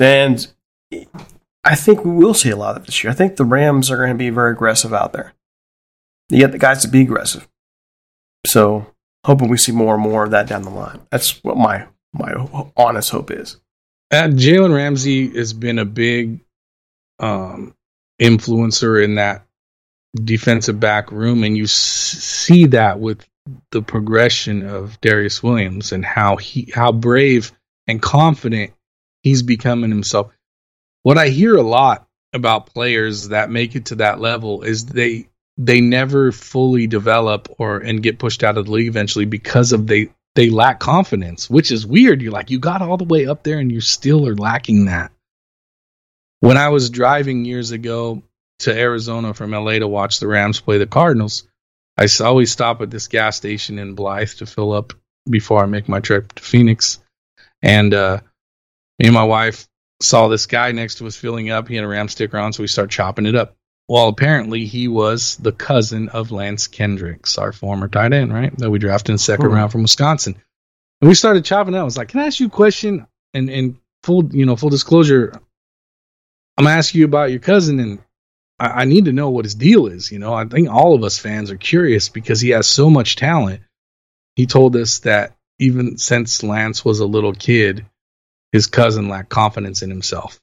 [0.00, 0.46] And
[1.64, 3.10] I think we will see a lot of it this year.
[3.10, 5.32] I think the Rams are going to be very aggressive out there.
[6.28, 7.48] You get the guys to be aggressive.
[8.44, 8.86] So,
[9.24, 11.00] hoping we see more and more of that down the line.
[11.10, 12.32] That's what my my
[12.76, 13.56] honest hope is.
[14.12, 16.40] Uh, Jalen Ramsey has been a big
[17.18, 17.74] um,
[18.20, 19.44] influencer in that
[20.14, 23.26] defensive back room, and you s- see that with
[23.70, 27.52] the progression of Darious Williams and how he how brave
[27.86, 28.72] and confident
[29.22, 30.32] he's becoming himself.
[31.02, 35.28] What I hear a lot about players that make it to that level is they
[35.58, 39.86] they never fully develop or and get pushed out of the league eventually because of
[39.86, 42.20] they they lack confidence, which is weird.
[42.20, 45.12] You're like you got all the way up there and you still are lacking that.
[46.40, 48.22] When I was driving years ago
[48.60, 51.48] to Arizona from LA to watch the Rams play the Cardinals,
[51.98, 54.92] I always stop at this gas station in Blythe to fill up
[55.28, 56.98] before I make my trip to Phoenix.
[57.62, 58.20] And uh,
[58.98, 59.66] me and my wife
[60.02, 61.68] saw this guy next to us filling up.
[61.68, 63.56] He had a Ram sticker on, so we start chopping it up.
[63.88, 68.56] Well, apparently he was the cousin of Lance Kendricks, our former tight end, right?
[68.58, 69.54] That we drafted in the second Hmm.
[69.54, 70.36] round from Wisconsin.
[71.00, 71.80] And we started chopping up.
[71.80, 74.70] I was like, "Can I ask you a question?" And and full you know full
[74.70, 75.32] disclosure,
[76.58, 77.98] I'm gonna ask you about your cousin, and
[78.58, 80.10] I, I need to know what his deal is.
[80.10, 83.16] You know, I think all of us fans are curious because he has so much
[83.16, 83.62] talent.
[84.34, 87.86] He told us that even since Lance was a little kid,
[88.52, 90.38] his cousin lacked confidence in himself.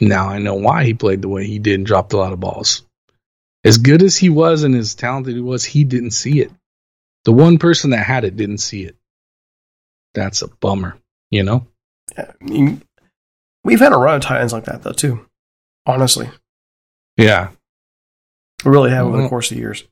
[0.00, 2.40] Now I know why he played the way he did and dropped a lot of
[2.40, 2.82] balls.
[3.64, 6.50] As good as he was and as talented he was, he didn't see it.
[7.24, 8.96] The one person that had it didn't see it.
[10.14, 10.96] That's a bummer,
[11.30, 11.66] you know?
[12.16, 12.82] I mean,
[13.62, 15.26] we've had a run of ends like that, though, too.
[15.86, 16.30] Honestly.
[17.20, 17.50] Yeah.
[18.64, 19.84] We really have over the course of years.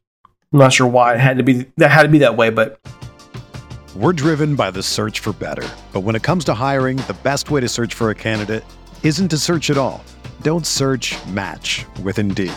[0.52, 2.80] I'm not sure why it had to be that had to be that way, but
[3.94, 5.68] We're driven by the search for better.
[5.92, 8.64] But when it comes to hiring, the best way to search for a candidate
[9.02, 10.02] isn't to search at all.
[10.42, 12.52] Don't search, match with Indeed.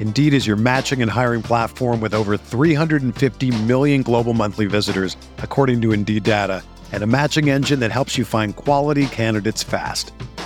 [0.00, 5.80] Indeed is your matching and hiring platform with over 350 million global monthly visitors, according
[5.82, 10.12] to Indeed data, and a matching engine that helps you find quality candidates fast.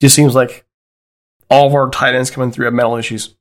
[0.00, 0.64] Just seems like
[1.50, 3.34] all of our tight ends coming through have mental issues.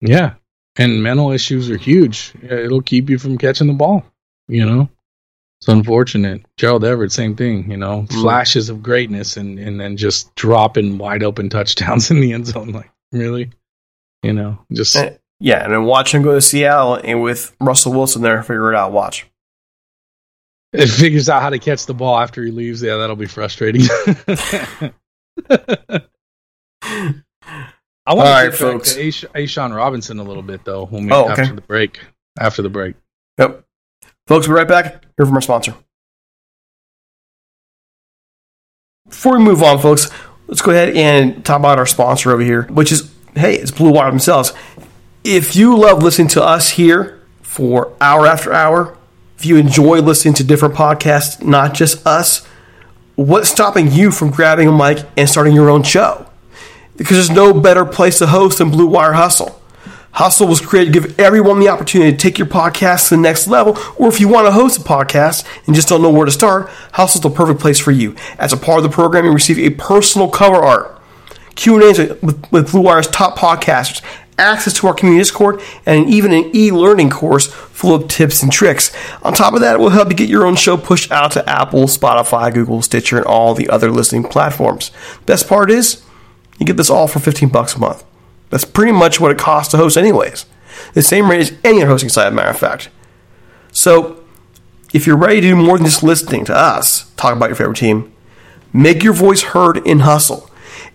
[0.00, 0.34] Yeah.
[0.76, 2.32] And mental issues are huge.
[2.42, 4.04] It'll keep you from catching the ball,
[4.48, 4.88] you know?
[5.60, 6.42] It's unfortunate.
[6.58, 8.12] Gerald Everett, same thing, you know, Mm.
[8.20, 12.72] flashes of greatness and, and then just dropping wide open touchdowns in the end zone.
[12.72, 13.50] Like, really?
[14.22, 14.96] You know, just.
[14.96, 18.70] Eh, Yeah, and then watch him go to Seattle and with Russell Wilson there, figure
[18.72, 18.92] it out.
[18.92, 19.26] Watch.
[20.74, 22.82] It figures out how to catch the ball after he leaves.
[22.82, 23.82] Yeah, that'll be frustrating.
[25.50, 26.02] I
[28.06, 28.94] want All to right, get back folks.
[28.94, 30.86] to Ash- A'Shawn Robinson a little bit though.
[30.86, 31.42] When we Oh, okay.
[31.42, 32.00] after the break.
[32.38, 32.94] After the break.
[33.38, 33.64] Yep.
[34.26, 35.04] Folks, we'll be right back.
[35.16, 35.74] Hear from our sponsor.
[39.08, 40.10] Before we move on, folks,
[40.48, 43.92] let's go ahead and talk about our sponsor over here, which is, hey, it's Blue
[43.92, 44.52] Wire themselves.
[45.22, 48.96] If you love listening to us here for hour after hour,
[49.38, 52.46] if you enjoy listening to different podcasts, not just us,
[53.16, 56.26] what's stopping you from grabbing a mic and starting your own show?
[56.96, 59.60] Because there's no better place to host than Blue Wire Hustle.
[60.12, 63.46] Hustle was created to give everyone the opportunity to take your podcast to the next
[63.46, 66.32] level, or if you want to host a podcast and just don't know where to
[66.32, 68.14] start, Hustle's the perfect place for you.
[68.38, 70.98] As a part of the program, you receive a personal cover art,
[71.54, 74.00] Q&As with, with Blue Wire's top podcasters,
[74.38, 78.94] access to our community Discord, and even an e-learning course full of tips and tricks.
[79.22, 81.48] On top of that, it will help you get your own show pushed out to
[81.48, 84.90] Apple, Spotify, Google, Stitcher, and all the other listening platforms.
[85.24, 86.02] Best part is,
[86.58, 88.04] you get this all for 15 bucks a month.
[88.50, 90.46] That's pretty much what it costs to host, anyways.
[90.94, 92.90] The same rate as any other hosting site, matter of fact.
[93.72, 94.22] So,
[94.92, 97.76] if you're ready to do more than just listening to us talk about your favorite
[97.76, 98.12] team,
[98.72, 100.48] make your voice heard in Hustle.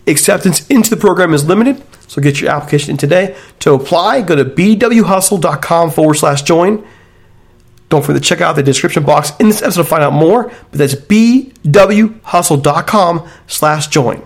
[0.07, 3.37] Acceptance into the program is limited, so get your application in today.
[3.59, 6.85] To apply, go to bwhustle.com forward slash join.
[7.87, 10.51] Don't forget to check out the description box in this episode to find out more,
[10.71, 14.21] but that's bwhustle.com slash join.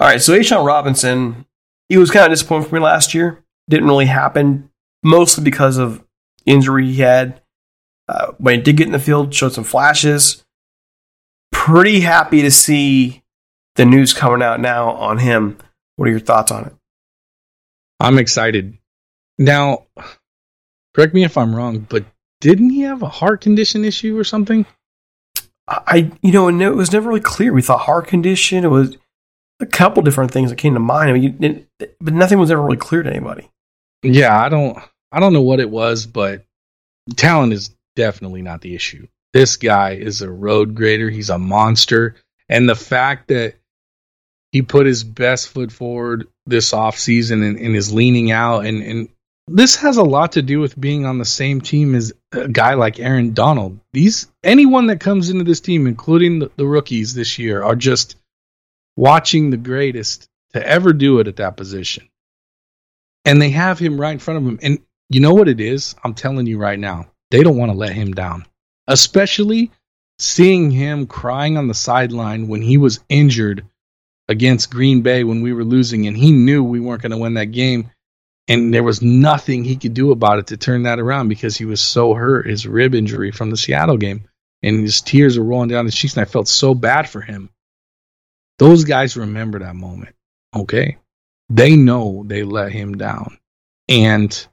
[0.00, 1.44] All right, so A'Shawn Robinson,
[1.90, 3.44] he was kind of disappointed for me last year.
[3.68, 4.70] Didn't really happen,
[5.02, 6.02] mostly because of
[6.46, 7.42] injury he had.
[8.08, 10.46] Uh, when he did get in the field, showed some flashes.
[11.52, 13.22] Pretty happy to see
[13.74, 15.58] the news coming out now on him.
[15.96, 16.72] What are your thoughts on it?
[18.00, 18.76] I'm excited.
[19.38, 19.86] Now,
[20.94, 22.04] correct me if I'm wrong, but
[22.40, 24.66] didn't he have a heart condition issue or something?
[25.68, 27.52] I, you know, and it was never really clear.
[27.52, 28.64] We thought heart condition.
[28.64, 28.96] It was
[29.60, 31.10] a couple different things that came to mind.
[31.10, 33.50] I mean, you, it, but nothing was ever really clear to anybody.
[34.02, 34.78] Yeah, I don't
[35.10, 36.44] I don't know what it was, but
[37.16, 39.08] talent is definitely not the issue.
[39.32, 41.10] This guy is a road grader.
[41.10, 42.16] He's a monster.
[42.48, 43.54] And the fact that
[44.56, 49.08] he put his best foot forward this offseason and, and is leaning out and, and
[49.48, 52.72] this has a lot to do with being on the same team as a guy
[52.72, 53.78] like Aaron Donald.
[53.92, 58.16] These anyone that comes into this team, including the, the rookies this year, are just
[58.96, 62.08] watching the greatest to ever do it at that position.
[63.26, 64.58] And they have him right in front of them.
[64.62, 64.78] And
[65.10, 65.94] You know what it is?
[66.02, 67.06] I'm telling you right now.
[67.30, 68.46] They don't want to let him down.
[68.88, 69.70] Especially
[70.18, 73.64] seeing him crying on the sideline when he was injured
[74.28, 77.34] against Green Bay when we were losing and he knew we weren't going to win
[77.34, 77.90] that game
[78.48, 81.64] and there was nothing he could do about it to turn that around because he
[81.64, 84.28] was so hurt his rib injury from the Seattle game
[84.62, 87.50] and his tears were rolling down his cheeks and I felt so bad for him.
[88.58, 90.14] Those guys remember that moment.
[90.54, 90.98] Okay?
[91.48, 93.38] They know they let him down.
[93.88, 94.46] And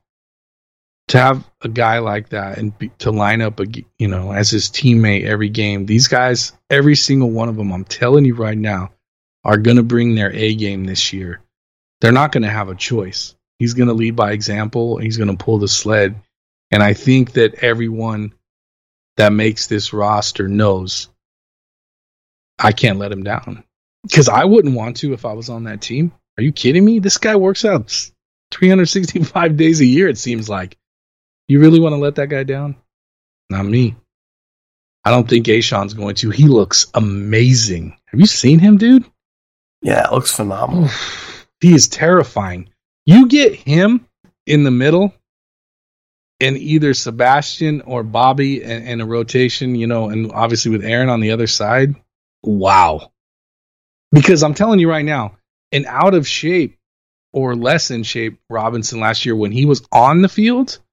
[1.08, 3.66] to have a guy like that and be, to line up a,
[3.98, 7.84] you know as his teammate every game these guys every single one of them i'm
[7.84, 8.92] telling you right now
[9.44, 11.41] are going to bring their a game this year
[12.02, 15.30] they're not going to have a choice he's going to lead by example he's going
[15.30, 16.16] to pull the sled
[16.72, 18.34] and i think that everyone
[19.18, 21.10] that makes this roster knows
[22.60, 23.64] i can't let him down
[24.04, 27.00] because i wouldn't want to if i was on that team are you kidding me
[27.00, 28.12] this guy works out
[28.52, 30.78] 365 days a year it seems like
[31.48, 32.76] you really want to let that guy down?
[33.50, 33.96] Not me.
[35.06, 36.30] I don't think A'Shawn's going to.
[36.30, 37.98] He looks amazing.
[38.06, 39.06] Have you seen him, dude?
[39.84, 40.90] Yeah, it looks phenomenal.
[41.60, 42.70] he is terrifying.
[43.06, 44.08] You get him
[44.46, 45.14] in the middle
[46.40, 51.10] and either Sebastian or Bobby and, and a rotation, you know, and obviously with Aaron
[51.10, 51.96] on the other side.
[52.44, 53.12] Wow.
[54.12, 55.38] Because I'm telling you right now,
[55.72, 56.78] an out of shape
[57.32, 60.80] or less in shape Robinson last year when he was on the field–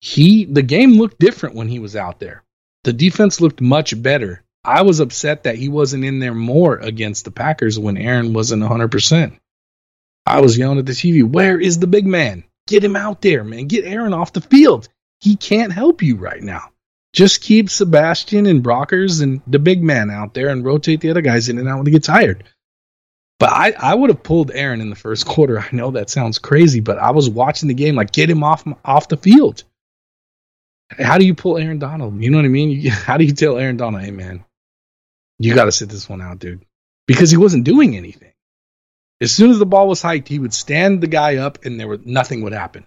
[0.00, 2.44] he the game looked different when he was out there.
[2.84, 4.44] The defense looked much better.
[4.68, 8.62] I was upset that he wasn't in there more against the Packers when Aaron wasn't
[8.62, 9.38] 100%.
[10.26, 12.44] I was yelling at the TV, "Where is the big man?
[12.66, 13.66] Get him out there, man.
[13.66, 14.88] Get Aaron off the field.
[15.20, 16.70] He can't help you right now.
[17.14, 21.22] Just keep Sebastian and Brockers and the big man out there and rotate the other
[21.22, 22.44] guys in and out when they get tired."
[23.38, 25.58] But I, I would have pulled Aaron in the first quarter.
[25.58, 28.64] I know that sounds crazy, but I was watching the game like get him off
[28.84, 29.64] off the field.
[30.90, 32.22] How do you pull Aaron Donald?
[32.22, 32.86] You know what I mean?
[32.90, 34.44] How do you tell Aaron Donald, hey man,
[35.38, 36.64] you got to sit this one out, dude?
[37.06, 38.32] Because he wasn't doing anything.
[39.20, 41.88] As soon as the ball was hiked, he would stand the guy up, and there
[41.88, 42.86] was nothing would happen.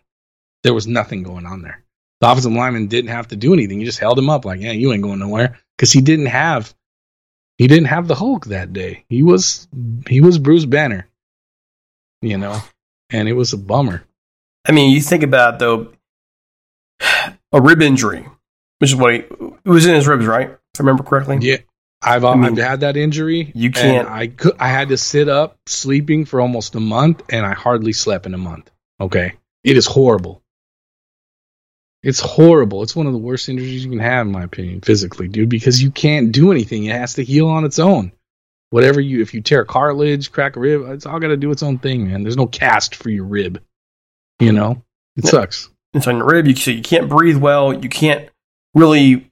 [0.63, 1.83] There was nothing going on there.
[2.21, 3.79] The offensive lineman didn't have to do anything.
[3.79, 6.73] He just held him up, like, yeah, you ain't going nowhere, because he didn't have
[7.61, 9.05] he didn't have the Hulk that day.
[9.07, 9.67] He was
[10.07, 11.07] he was Bruce Banner,
[12.21, 12.59] you know,
[13.11, 14.03] and it was a bummer.
[14.65, 15.91] I mean, you think about it, though
[17.51, 18.27] a rib injury,
[18.79, 20.49] which is what he it was in his ribs, right?
[20.49, 21.37] If I remember correctly.
[21.41, 21.57] Yeah,
[22.01, 23.51] I've, I uh, mean, I've had that injury.
[23.53, 24.07] You can't.
[24.07, 24.55] I could.
[24.59, 28.33] I had to sit up sleeping for almost a month, and I hardly slept in
[28.33, 28.71] a month.
[28.99, 29.33] Okay,
[29.63, 30.41] it is horrible.
[32.03, 32.81] It's horrible.
[32.81, 35.83] It's one of the worst injuries you can have, in my opinion, physically, dude, because
[35.83, 36.85] you can't do anything.
[36.85, 38.11] It has to heal on its own.
[38.71, 41.61] Whatever you, if you tear cartilage, crack a rib, it's all got to do its
[41.61, 42.23] own thing, man.
[42.23, 43.61] There's no cast for your rib.
[44.39, 44.81] You know,
[45.15, 46.47] it sucks it's on your rib.
[46.47, 47.73] You, so you can't breathe well.
[47.73, 48.29] You can't
[48.73, 49.30] really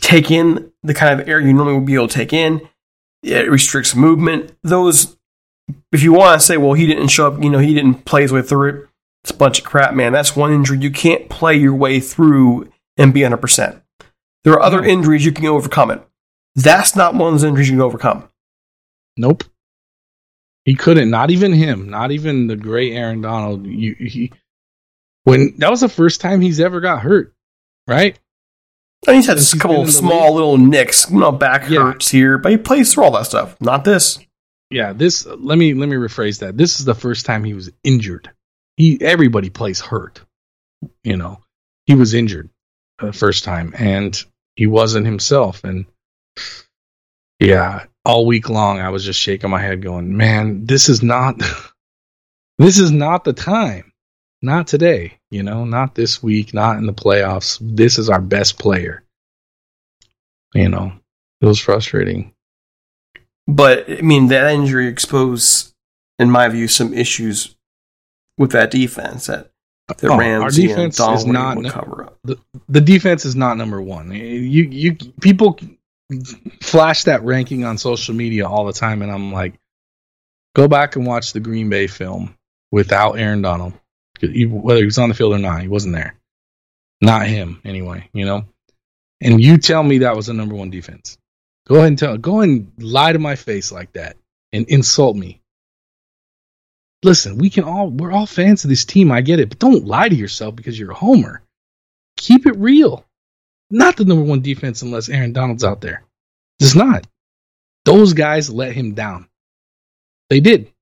[0.00, 2.68] take in the kind of air you normally would be able to take in.
[3.22, 4.56] It restricts movement.
[4.62, 5.16] Those,
[5.92, 8.22] if you want to say, well, he didn't show up, you know, he didn't play
[8.22, 8.88] his way through it.
[9.24, 10.12] It's a bunch of crap, man.
[10.12, 13.80] That's one injury you can't play your way through and be 100%.
[14.44, 16.00] There are other injuries you can overcome it.
[16.54, 18.28] That's not one of those injuries you can overcome.
[19.16, 19.42] Nope.
[20.64, 21.10] He couldn't.
[21.10, 21.90] Not even him.
[21.90, 23.66] Not even the great Aaron Donald.
[23.66, 24.32] You, he,
[25.24, 27.34] when that was the first time he's ever got hurt,
[27.88, 28.18] right?
[29.06, 31.80] And he's had a couple of small little nicks, you know, back yeah.
[31.80, 33.56] hurts here, but he plays through all that stuff.
[33.60, 34.18] Not this.
[34.70, 35.26] Yeah, this.
[35.26, 36.56] Let me let me rephrase that.
[36.56, 38.30] This is the first time he was injured.
[38.76, 40.20] He everybody plays hurt.
[41.04, 41.40] You know,
[41.86, 42.50] he was injured
[42.98, 44.20] the first time, and
[44.56, 45.62] he wasn't himself.
[45.62, 45.86] And
[47.38, 51.40] yeah, all week long, I was just shaking my head, going, "Man, this is not,
[52.58, 53.92] this is not the time."
[54.42, 57.58] Not today, you know, not this week, not in the playoffs.
[57.60, 59.02] This is our best player.
[60.54, 60.92] You know,
[61.40, 62.32] it was frustrating.
[63.46, 65.72] But I mean, that injury exposed,
[66.18, 67.54] in my view, some issues
[68.38, 69.50] with that defense that
[69.98, 72.18] the oh, Rams our defense is not no, cover up.
[72.24, 74.12] The, the defense is not number one.
[74.12, 75.58] You you people
[76.60, 79.54] flash that ranking on social media all the time, and I'm like,
[80.54, 82.34] go back and watch the Green Bay film
[82.72, 83.74] without Aaron Donald
[84.22, 86.14] whether he was on the field or not, he wasn't there.
[87.00, 88.08] Not him, anyway.
[88.12, 88.44] You know.
[89.20, 91.18] And you tell me that was the number one defense.
[91.66, 92.16] Go ahead and tell.
[92.16, 94.16] Go and lie to my face like that
[94.52, 95.40] and insult me.
[97.02, 99.12] Listen, we can all we're all fans of this team.
[99.12, 101.42] I get it, but don't lie to yourself because you're a homer.
[102.16, 103.04] Keep it real.
[103.70, 106.04] Not the number one defense unless Aaron Donald's out there.
[106.60, 107.06] It's not.
[107.84, 109.28] Those guys let him down.
[110.30, 110.72] They did.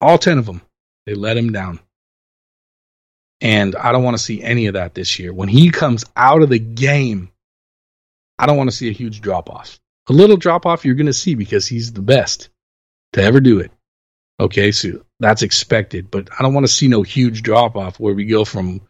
[0.00, 0.60] All ten of them.
[1.06, 1.80] They let him down.
[3.40, 5.32] And I don't want to see any of that this year.
[5.32, 7.30] When he comes out of the game,
[8.38, 9.78] I don't want to see a huge drop off.
[10.08, 12.48] A little drop off you're going to see because he's the best
[13.12, 13.70] to ever do it.
[14.38, 18.14] Okay, so that's expected, but I don't want to see no huge drop off where
[18.14, 18.82] we go from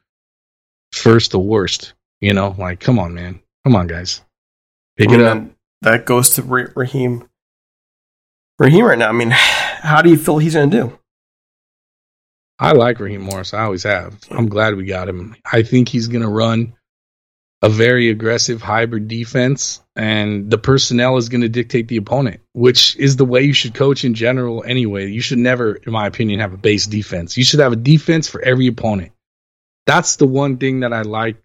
[0.92, 1.94] first to worst.
[2.20, 4.22] You know, like come on, man, come on, guys,
[4.96, 5.44] pick it up.
[5.82, 7.28] That goes to Raheem.
[8.58, 9.08] Raheem right now.
[9.08, 10.98] I mean, how do you feel he's going to do?
[12.58, 13.52] I like Raheem Morris.
[13.52, 14.18] I always have.
[14.30, 15.36] I'm glad we got him.
[15.50, 16.74] I think he's going to run
[17.62, 22.96] a very aggressive hybrid defense, and the personnel is going to dictate the opponent, which
[22.96, 25.10] is the way you should coach in general anyway.
[25.10, 27.36] You should never, in my opinion, have a base defense.
[27.36, 29.12] You should have a defense for every opponent.
[29.86, 31.36] That's the one thing that I like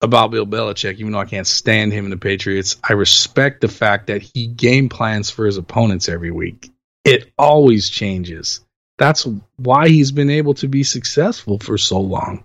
[0.00, 2.76] about Bill Belichick, even though I can't stand him in the Patriots.
[2.82, 6.70] I respect the fact that he game plans for his opponents every week.
[7.04, 8.63] It always changes.
[8.98, 9.26] That's
[9.56, 12.44] why he's been able to be successful for so long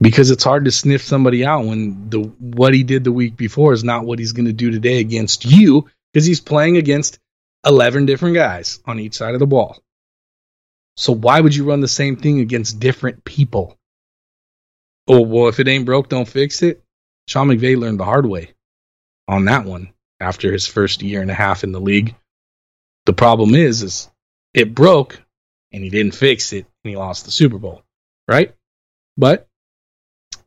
[0.00, 3.72] because it's hard to sniff somebody out when the what he did the week before
[3.72, 7.18] is not what he's going to do today against you because he's playing against
[7.66, 9.78] 11 different guys on each side of the ball.
[10.96, 13.76] So why would you run the same thing against different people?
[15.08, 16.82] Oh, well, if it ain't broke, don't fix it.
[17.26, 18.52] Sean McVay learned the hard way
[19.26, 22.14] on that one after his first year and a half in the league.
[23.06, 24.10] The problem is, is
[24.52, 25.20] it broke
[25.74, 27.82] and he didn't fix it and he lost the Super Bowl,
[28.28, 28.54] right?
[29.16, 29.48] But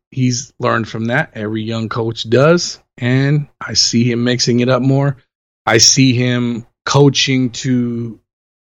[0.09, 1.32] he's learned from that.
[1.34, 2.82] Every young coach does.
[2.97, 5.17] And I see him mixing it up more.
[5.65, 8.21] I see him coaching to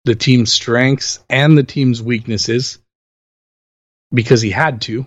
[0.04, 2.78] the team's strengths and the team's weaknesses
[4.12, 5.06] because he had to.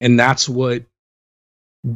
[0.00, 0.84] And that's what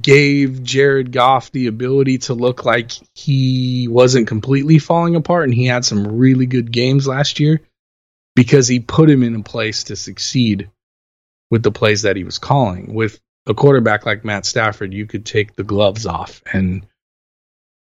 [0.01, 5.67] gave Jared Goff the ability to look like he wasn't completely falling apart and he
[5.67, 7.61] had some really good games last year
[8.41, 10.71] because he put him in a place to succeed
[11.51, 12.95] with the plays that he was calling.
[12.95, 16.87] With a quarterback like Matt Stafford, you could take the gloves off and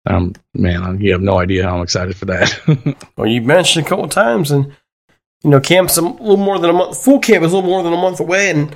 [0.07, 3.07] um man, you have no idea how I'm excited for that.
[3.19, 4.75] well, you mentioned a couple times and
[5.45, 7.83] you know, camp's a little more than a month full camp is a little more
[7.83, 8.75] than a month away and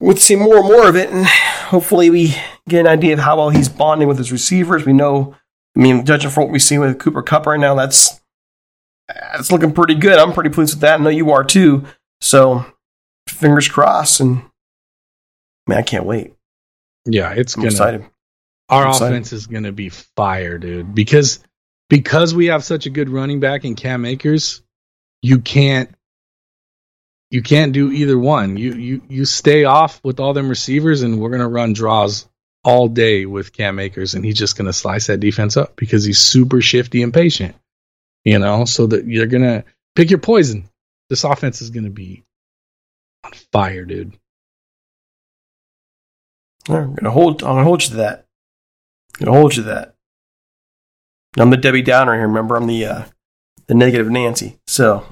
[0.00, 2.34] we'll see more and more of it and hopefully we
[2.66, 4.86] get an idea of how well he's bonding with his receivers.
[4.86, 5.36] We know
[5.76, 8.22] I mean, judging from what we see with Cooper Kupp right now, that's
[9.08, 10.18] that's looking pretty good.
[10.18, 11.00] I'm pretty pleased with that.
[11.00, 11.84] I know you are too.
[12.20, 12.64] So
[13.28, 14.42] fingers crossed and
[15.68, 16.32] Man, I can't wait.
[17.06, 17.72] Yeah, it's I'm gonna.
[17.72, 18.04] excited.
[18.68, 19.14] Our I'm excited.
[19.14, 20.94] offense is gonna be fire, dude.
[20.94, 21.40] Because
[21.88, 24.62] because we have such a good running back in Cam Akers,
[25.22, 25.90] you can't
[27.30, 28.56] you can't do either one.
[28.56, 32.28] You you you stay off with all them receivers, and we're gonna run draws
[32.64, 36.20] all day with Cam Akers, and he's just gonna slice that defense up because he's
[36.20, 37.56] super shifty and patient.
[38.26, 39.64] You know, so that you're gonna
[39.94, 40.68] pick your poison.
[41.08, 42.24] This offense is gonna be
[43.24, 44.18] on fire, dude.
[46.68, 47.42] I'm gonna hold.
[47.42, 48.26] I'm gonna hold you to that.
[49.20, 49.94] I'm gonna hold you to that.
[51.38, 52.26] I'm the Debbie Downer here.
[52.26, 53.04] Remember, I'm the uh,
[53.68, 54.58] the negative Nancy.
[54.66, 55.06] So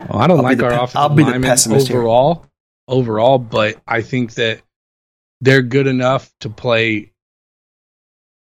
[0.00, 1.98] Well, I don't I'll like our pe- offensive I'll be the pessimist here.
[1.98, 2.46] overall,
[2.88, 4.62] overall, but I think that
[5.40, 7.12] they're good enough to play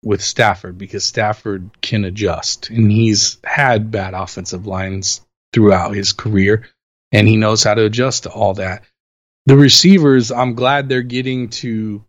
[0.02, 5.20] with Stafford because Stafford can adjust, and he's had bad offensive lines
[5.52, 6.68] throughout his career,
[7.12, 8.84] and he knows how to adjust to all that.
[9.46, 12.04] The receivers, I'm glad they're getting to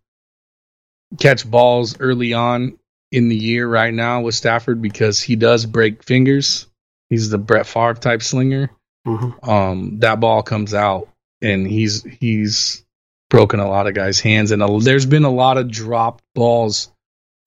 [1.19, 2.77] catch balls early on
[3.11, 6.67] in the year right now with Stafford because he does break fingers.
[7.09, 8.71] He's the Brett Favre type slinger
[9.05, 9.47] mhm.
[9.47, 11.09] um, that ball comes out
[11.41, 12.85] and he's he's
[13.29, 16.91] broken a lot of guys' hands and a, there's been a lot of dropped balls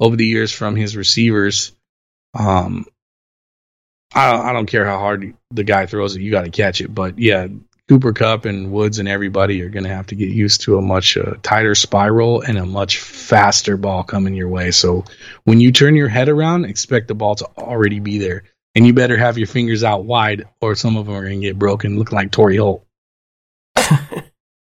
[0.00, 1.72] over the years from his receivers.
[2.38, 2.86] Um,
[4.14, 6.80] I don't, I don't care how hard the guy throws it, you got to catch
[6.80, 6.94] it.
[6.94, 7.48] But yeah,
[7.88, 10.82] Cooper Kupp and Woods and everybody are going to have to get used to a
[10.82, 14.72] much uh, tighter spiral and a much faster ball coming your way.
[14.72, 15.04] So
[15.44, 18.44] when you turn your head around, expect the ball to already be there.
[18.74, 21.46] And you better have your fingers out wide, or some of them are going to
[21.46, 22.84] get broken, look like Torry Holt.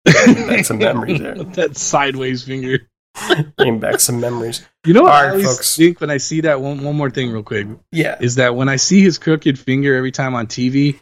[0.04, 1.34] That's some memories there.
[1.54, 2.88] that sideways finger.
[3.56, 4.64] Bring back some memories.
[4.84, 5.76] You know what All I right, always folks.
[5.76, 8.16] think when I see that one one more thing real quick Yeah.
[8.20, 11.00] is that when I see his crooked finger every time on TV,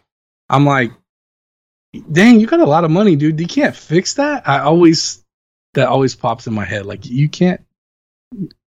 [0.49, 0.93] I'm like,
[2.11, 3.41] dang, you got a lot of money, dude.
[3.41, 4.49] You can't fix that.
[4.49, 5.25] I always
[5.75, 6.87] that always pops in my head.
[6.87, 7.61] Like you can't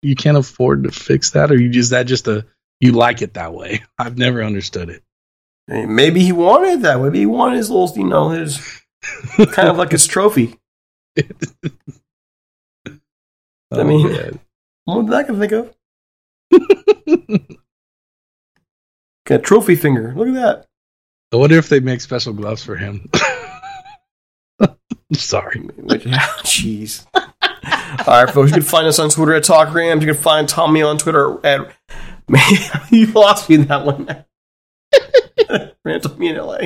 [0.03, 2.45] you can't afford to fix that, or you just that just a
[2.80, 3.82] you like it that way.
[3.99, 5.03] I've never understood it.
[5.68, 6.99] Maybe he wanted that.
[7.01, 8.59] Maybe he wanted his little, you know, his
[9.53, 10.59] kind of like his trophy.
[13.71, 14.41] I oh, mean, Oh, man.
[14.85, 15.75] what did I can think of?
[19.27, 20.14] Got a trophy finger.
[20.16, 20.66] Look at that.
[21.33, 23.11] I wonder if they make special gloves for him.
[25.12, 25.61] Sorry.
[25.61, 27.07] Jeez.
[27.14, 28.51] All right, folks.
[28.51, 30.03] You can find us on Twitter at Talk Rams.
[30.03, 31.71] You can find Tommy on Twitter at.
[32.29, 32.43] Man,
[32.91, 34.25] you lost me in that one.
[35.84, 36.59] Random me in LA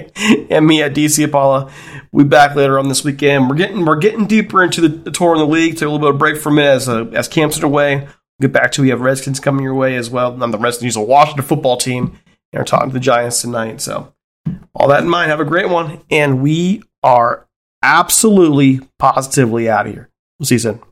[0.50, 1.70] and me at DC Apollo.
[2.12, 3.48] We'll back later on this weekend.
[3.48, 5.74] We're getting we're getting deeper into the, the tour in the league.
[5.74, 7.96] Take a little bit of break from it as uh, as camps are away.
[7.96, 10.36] We'll get back to we have Redskins coming your way as well.
[10.36, 12.18] Not the Redskins, a Washington football team.
[12.52, 13.80] And we're talking to the Giants tonight.
[13.80, 14.12] So
[14.74, 16.02] all that in mind, have a great one.
[16.10, 17.46] And we are
[17.82, 20.10] absolutely positively out of here.
[20.38, 20.91] We'll see you soon.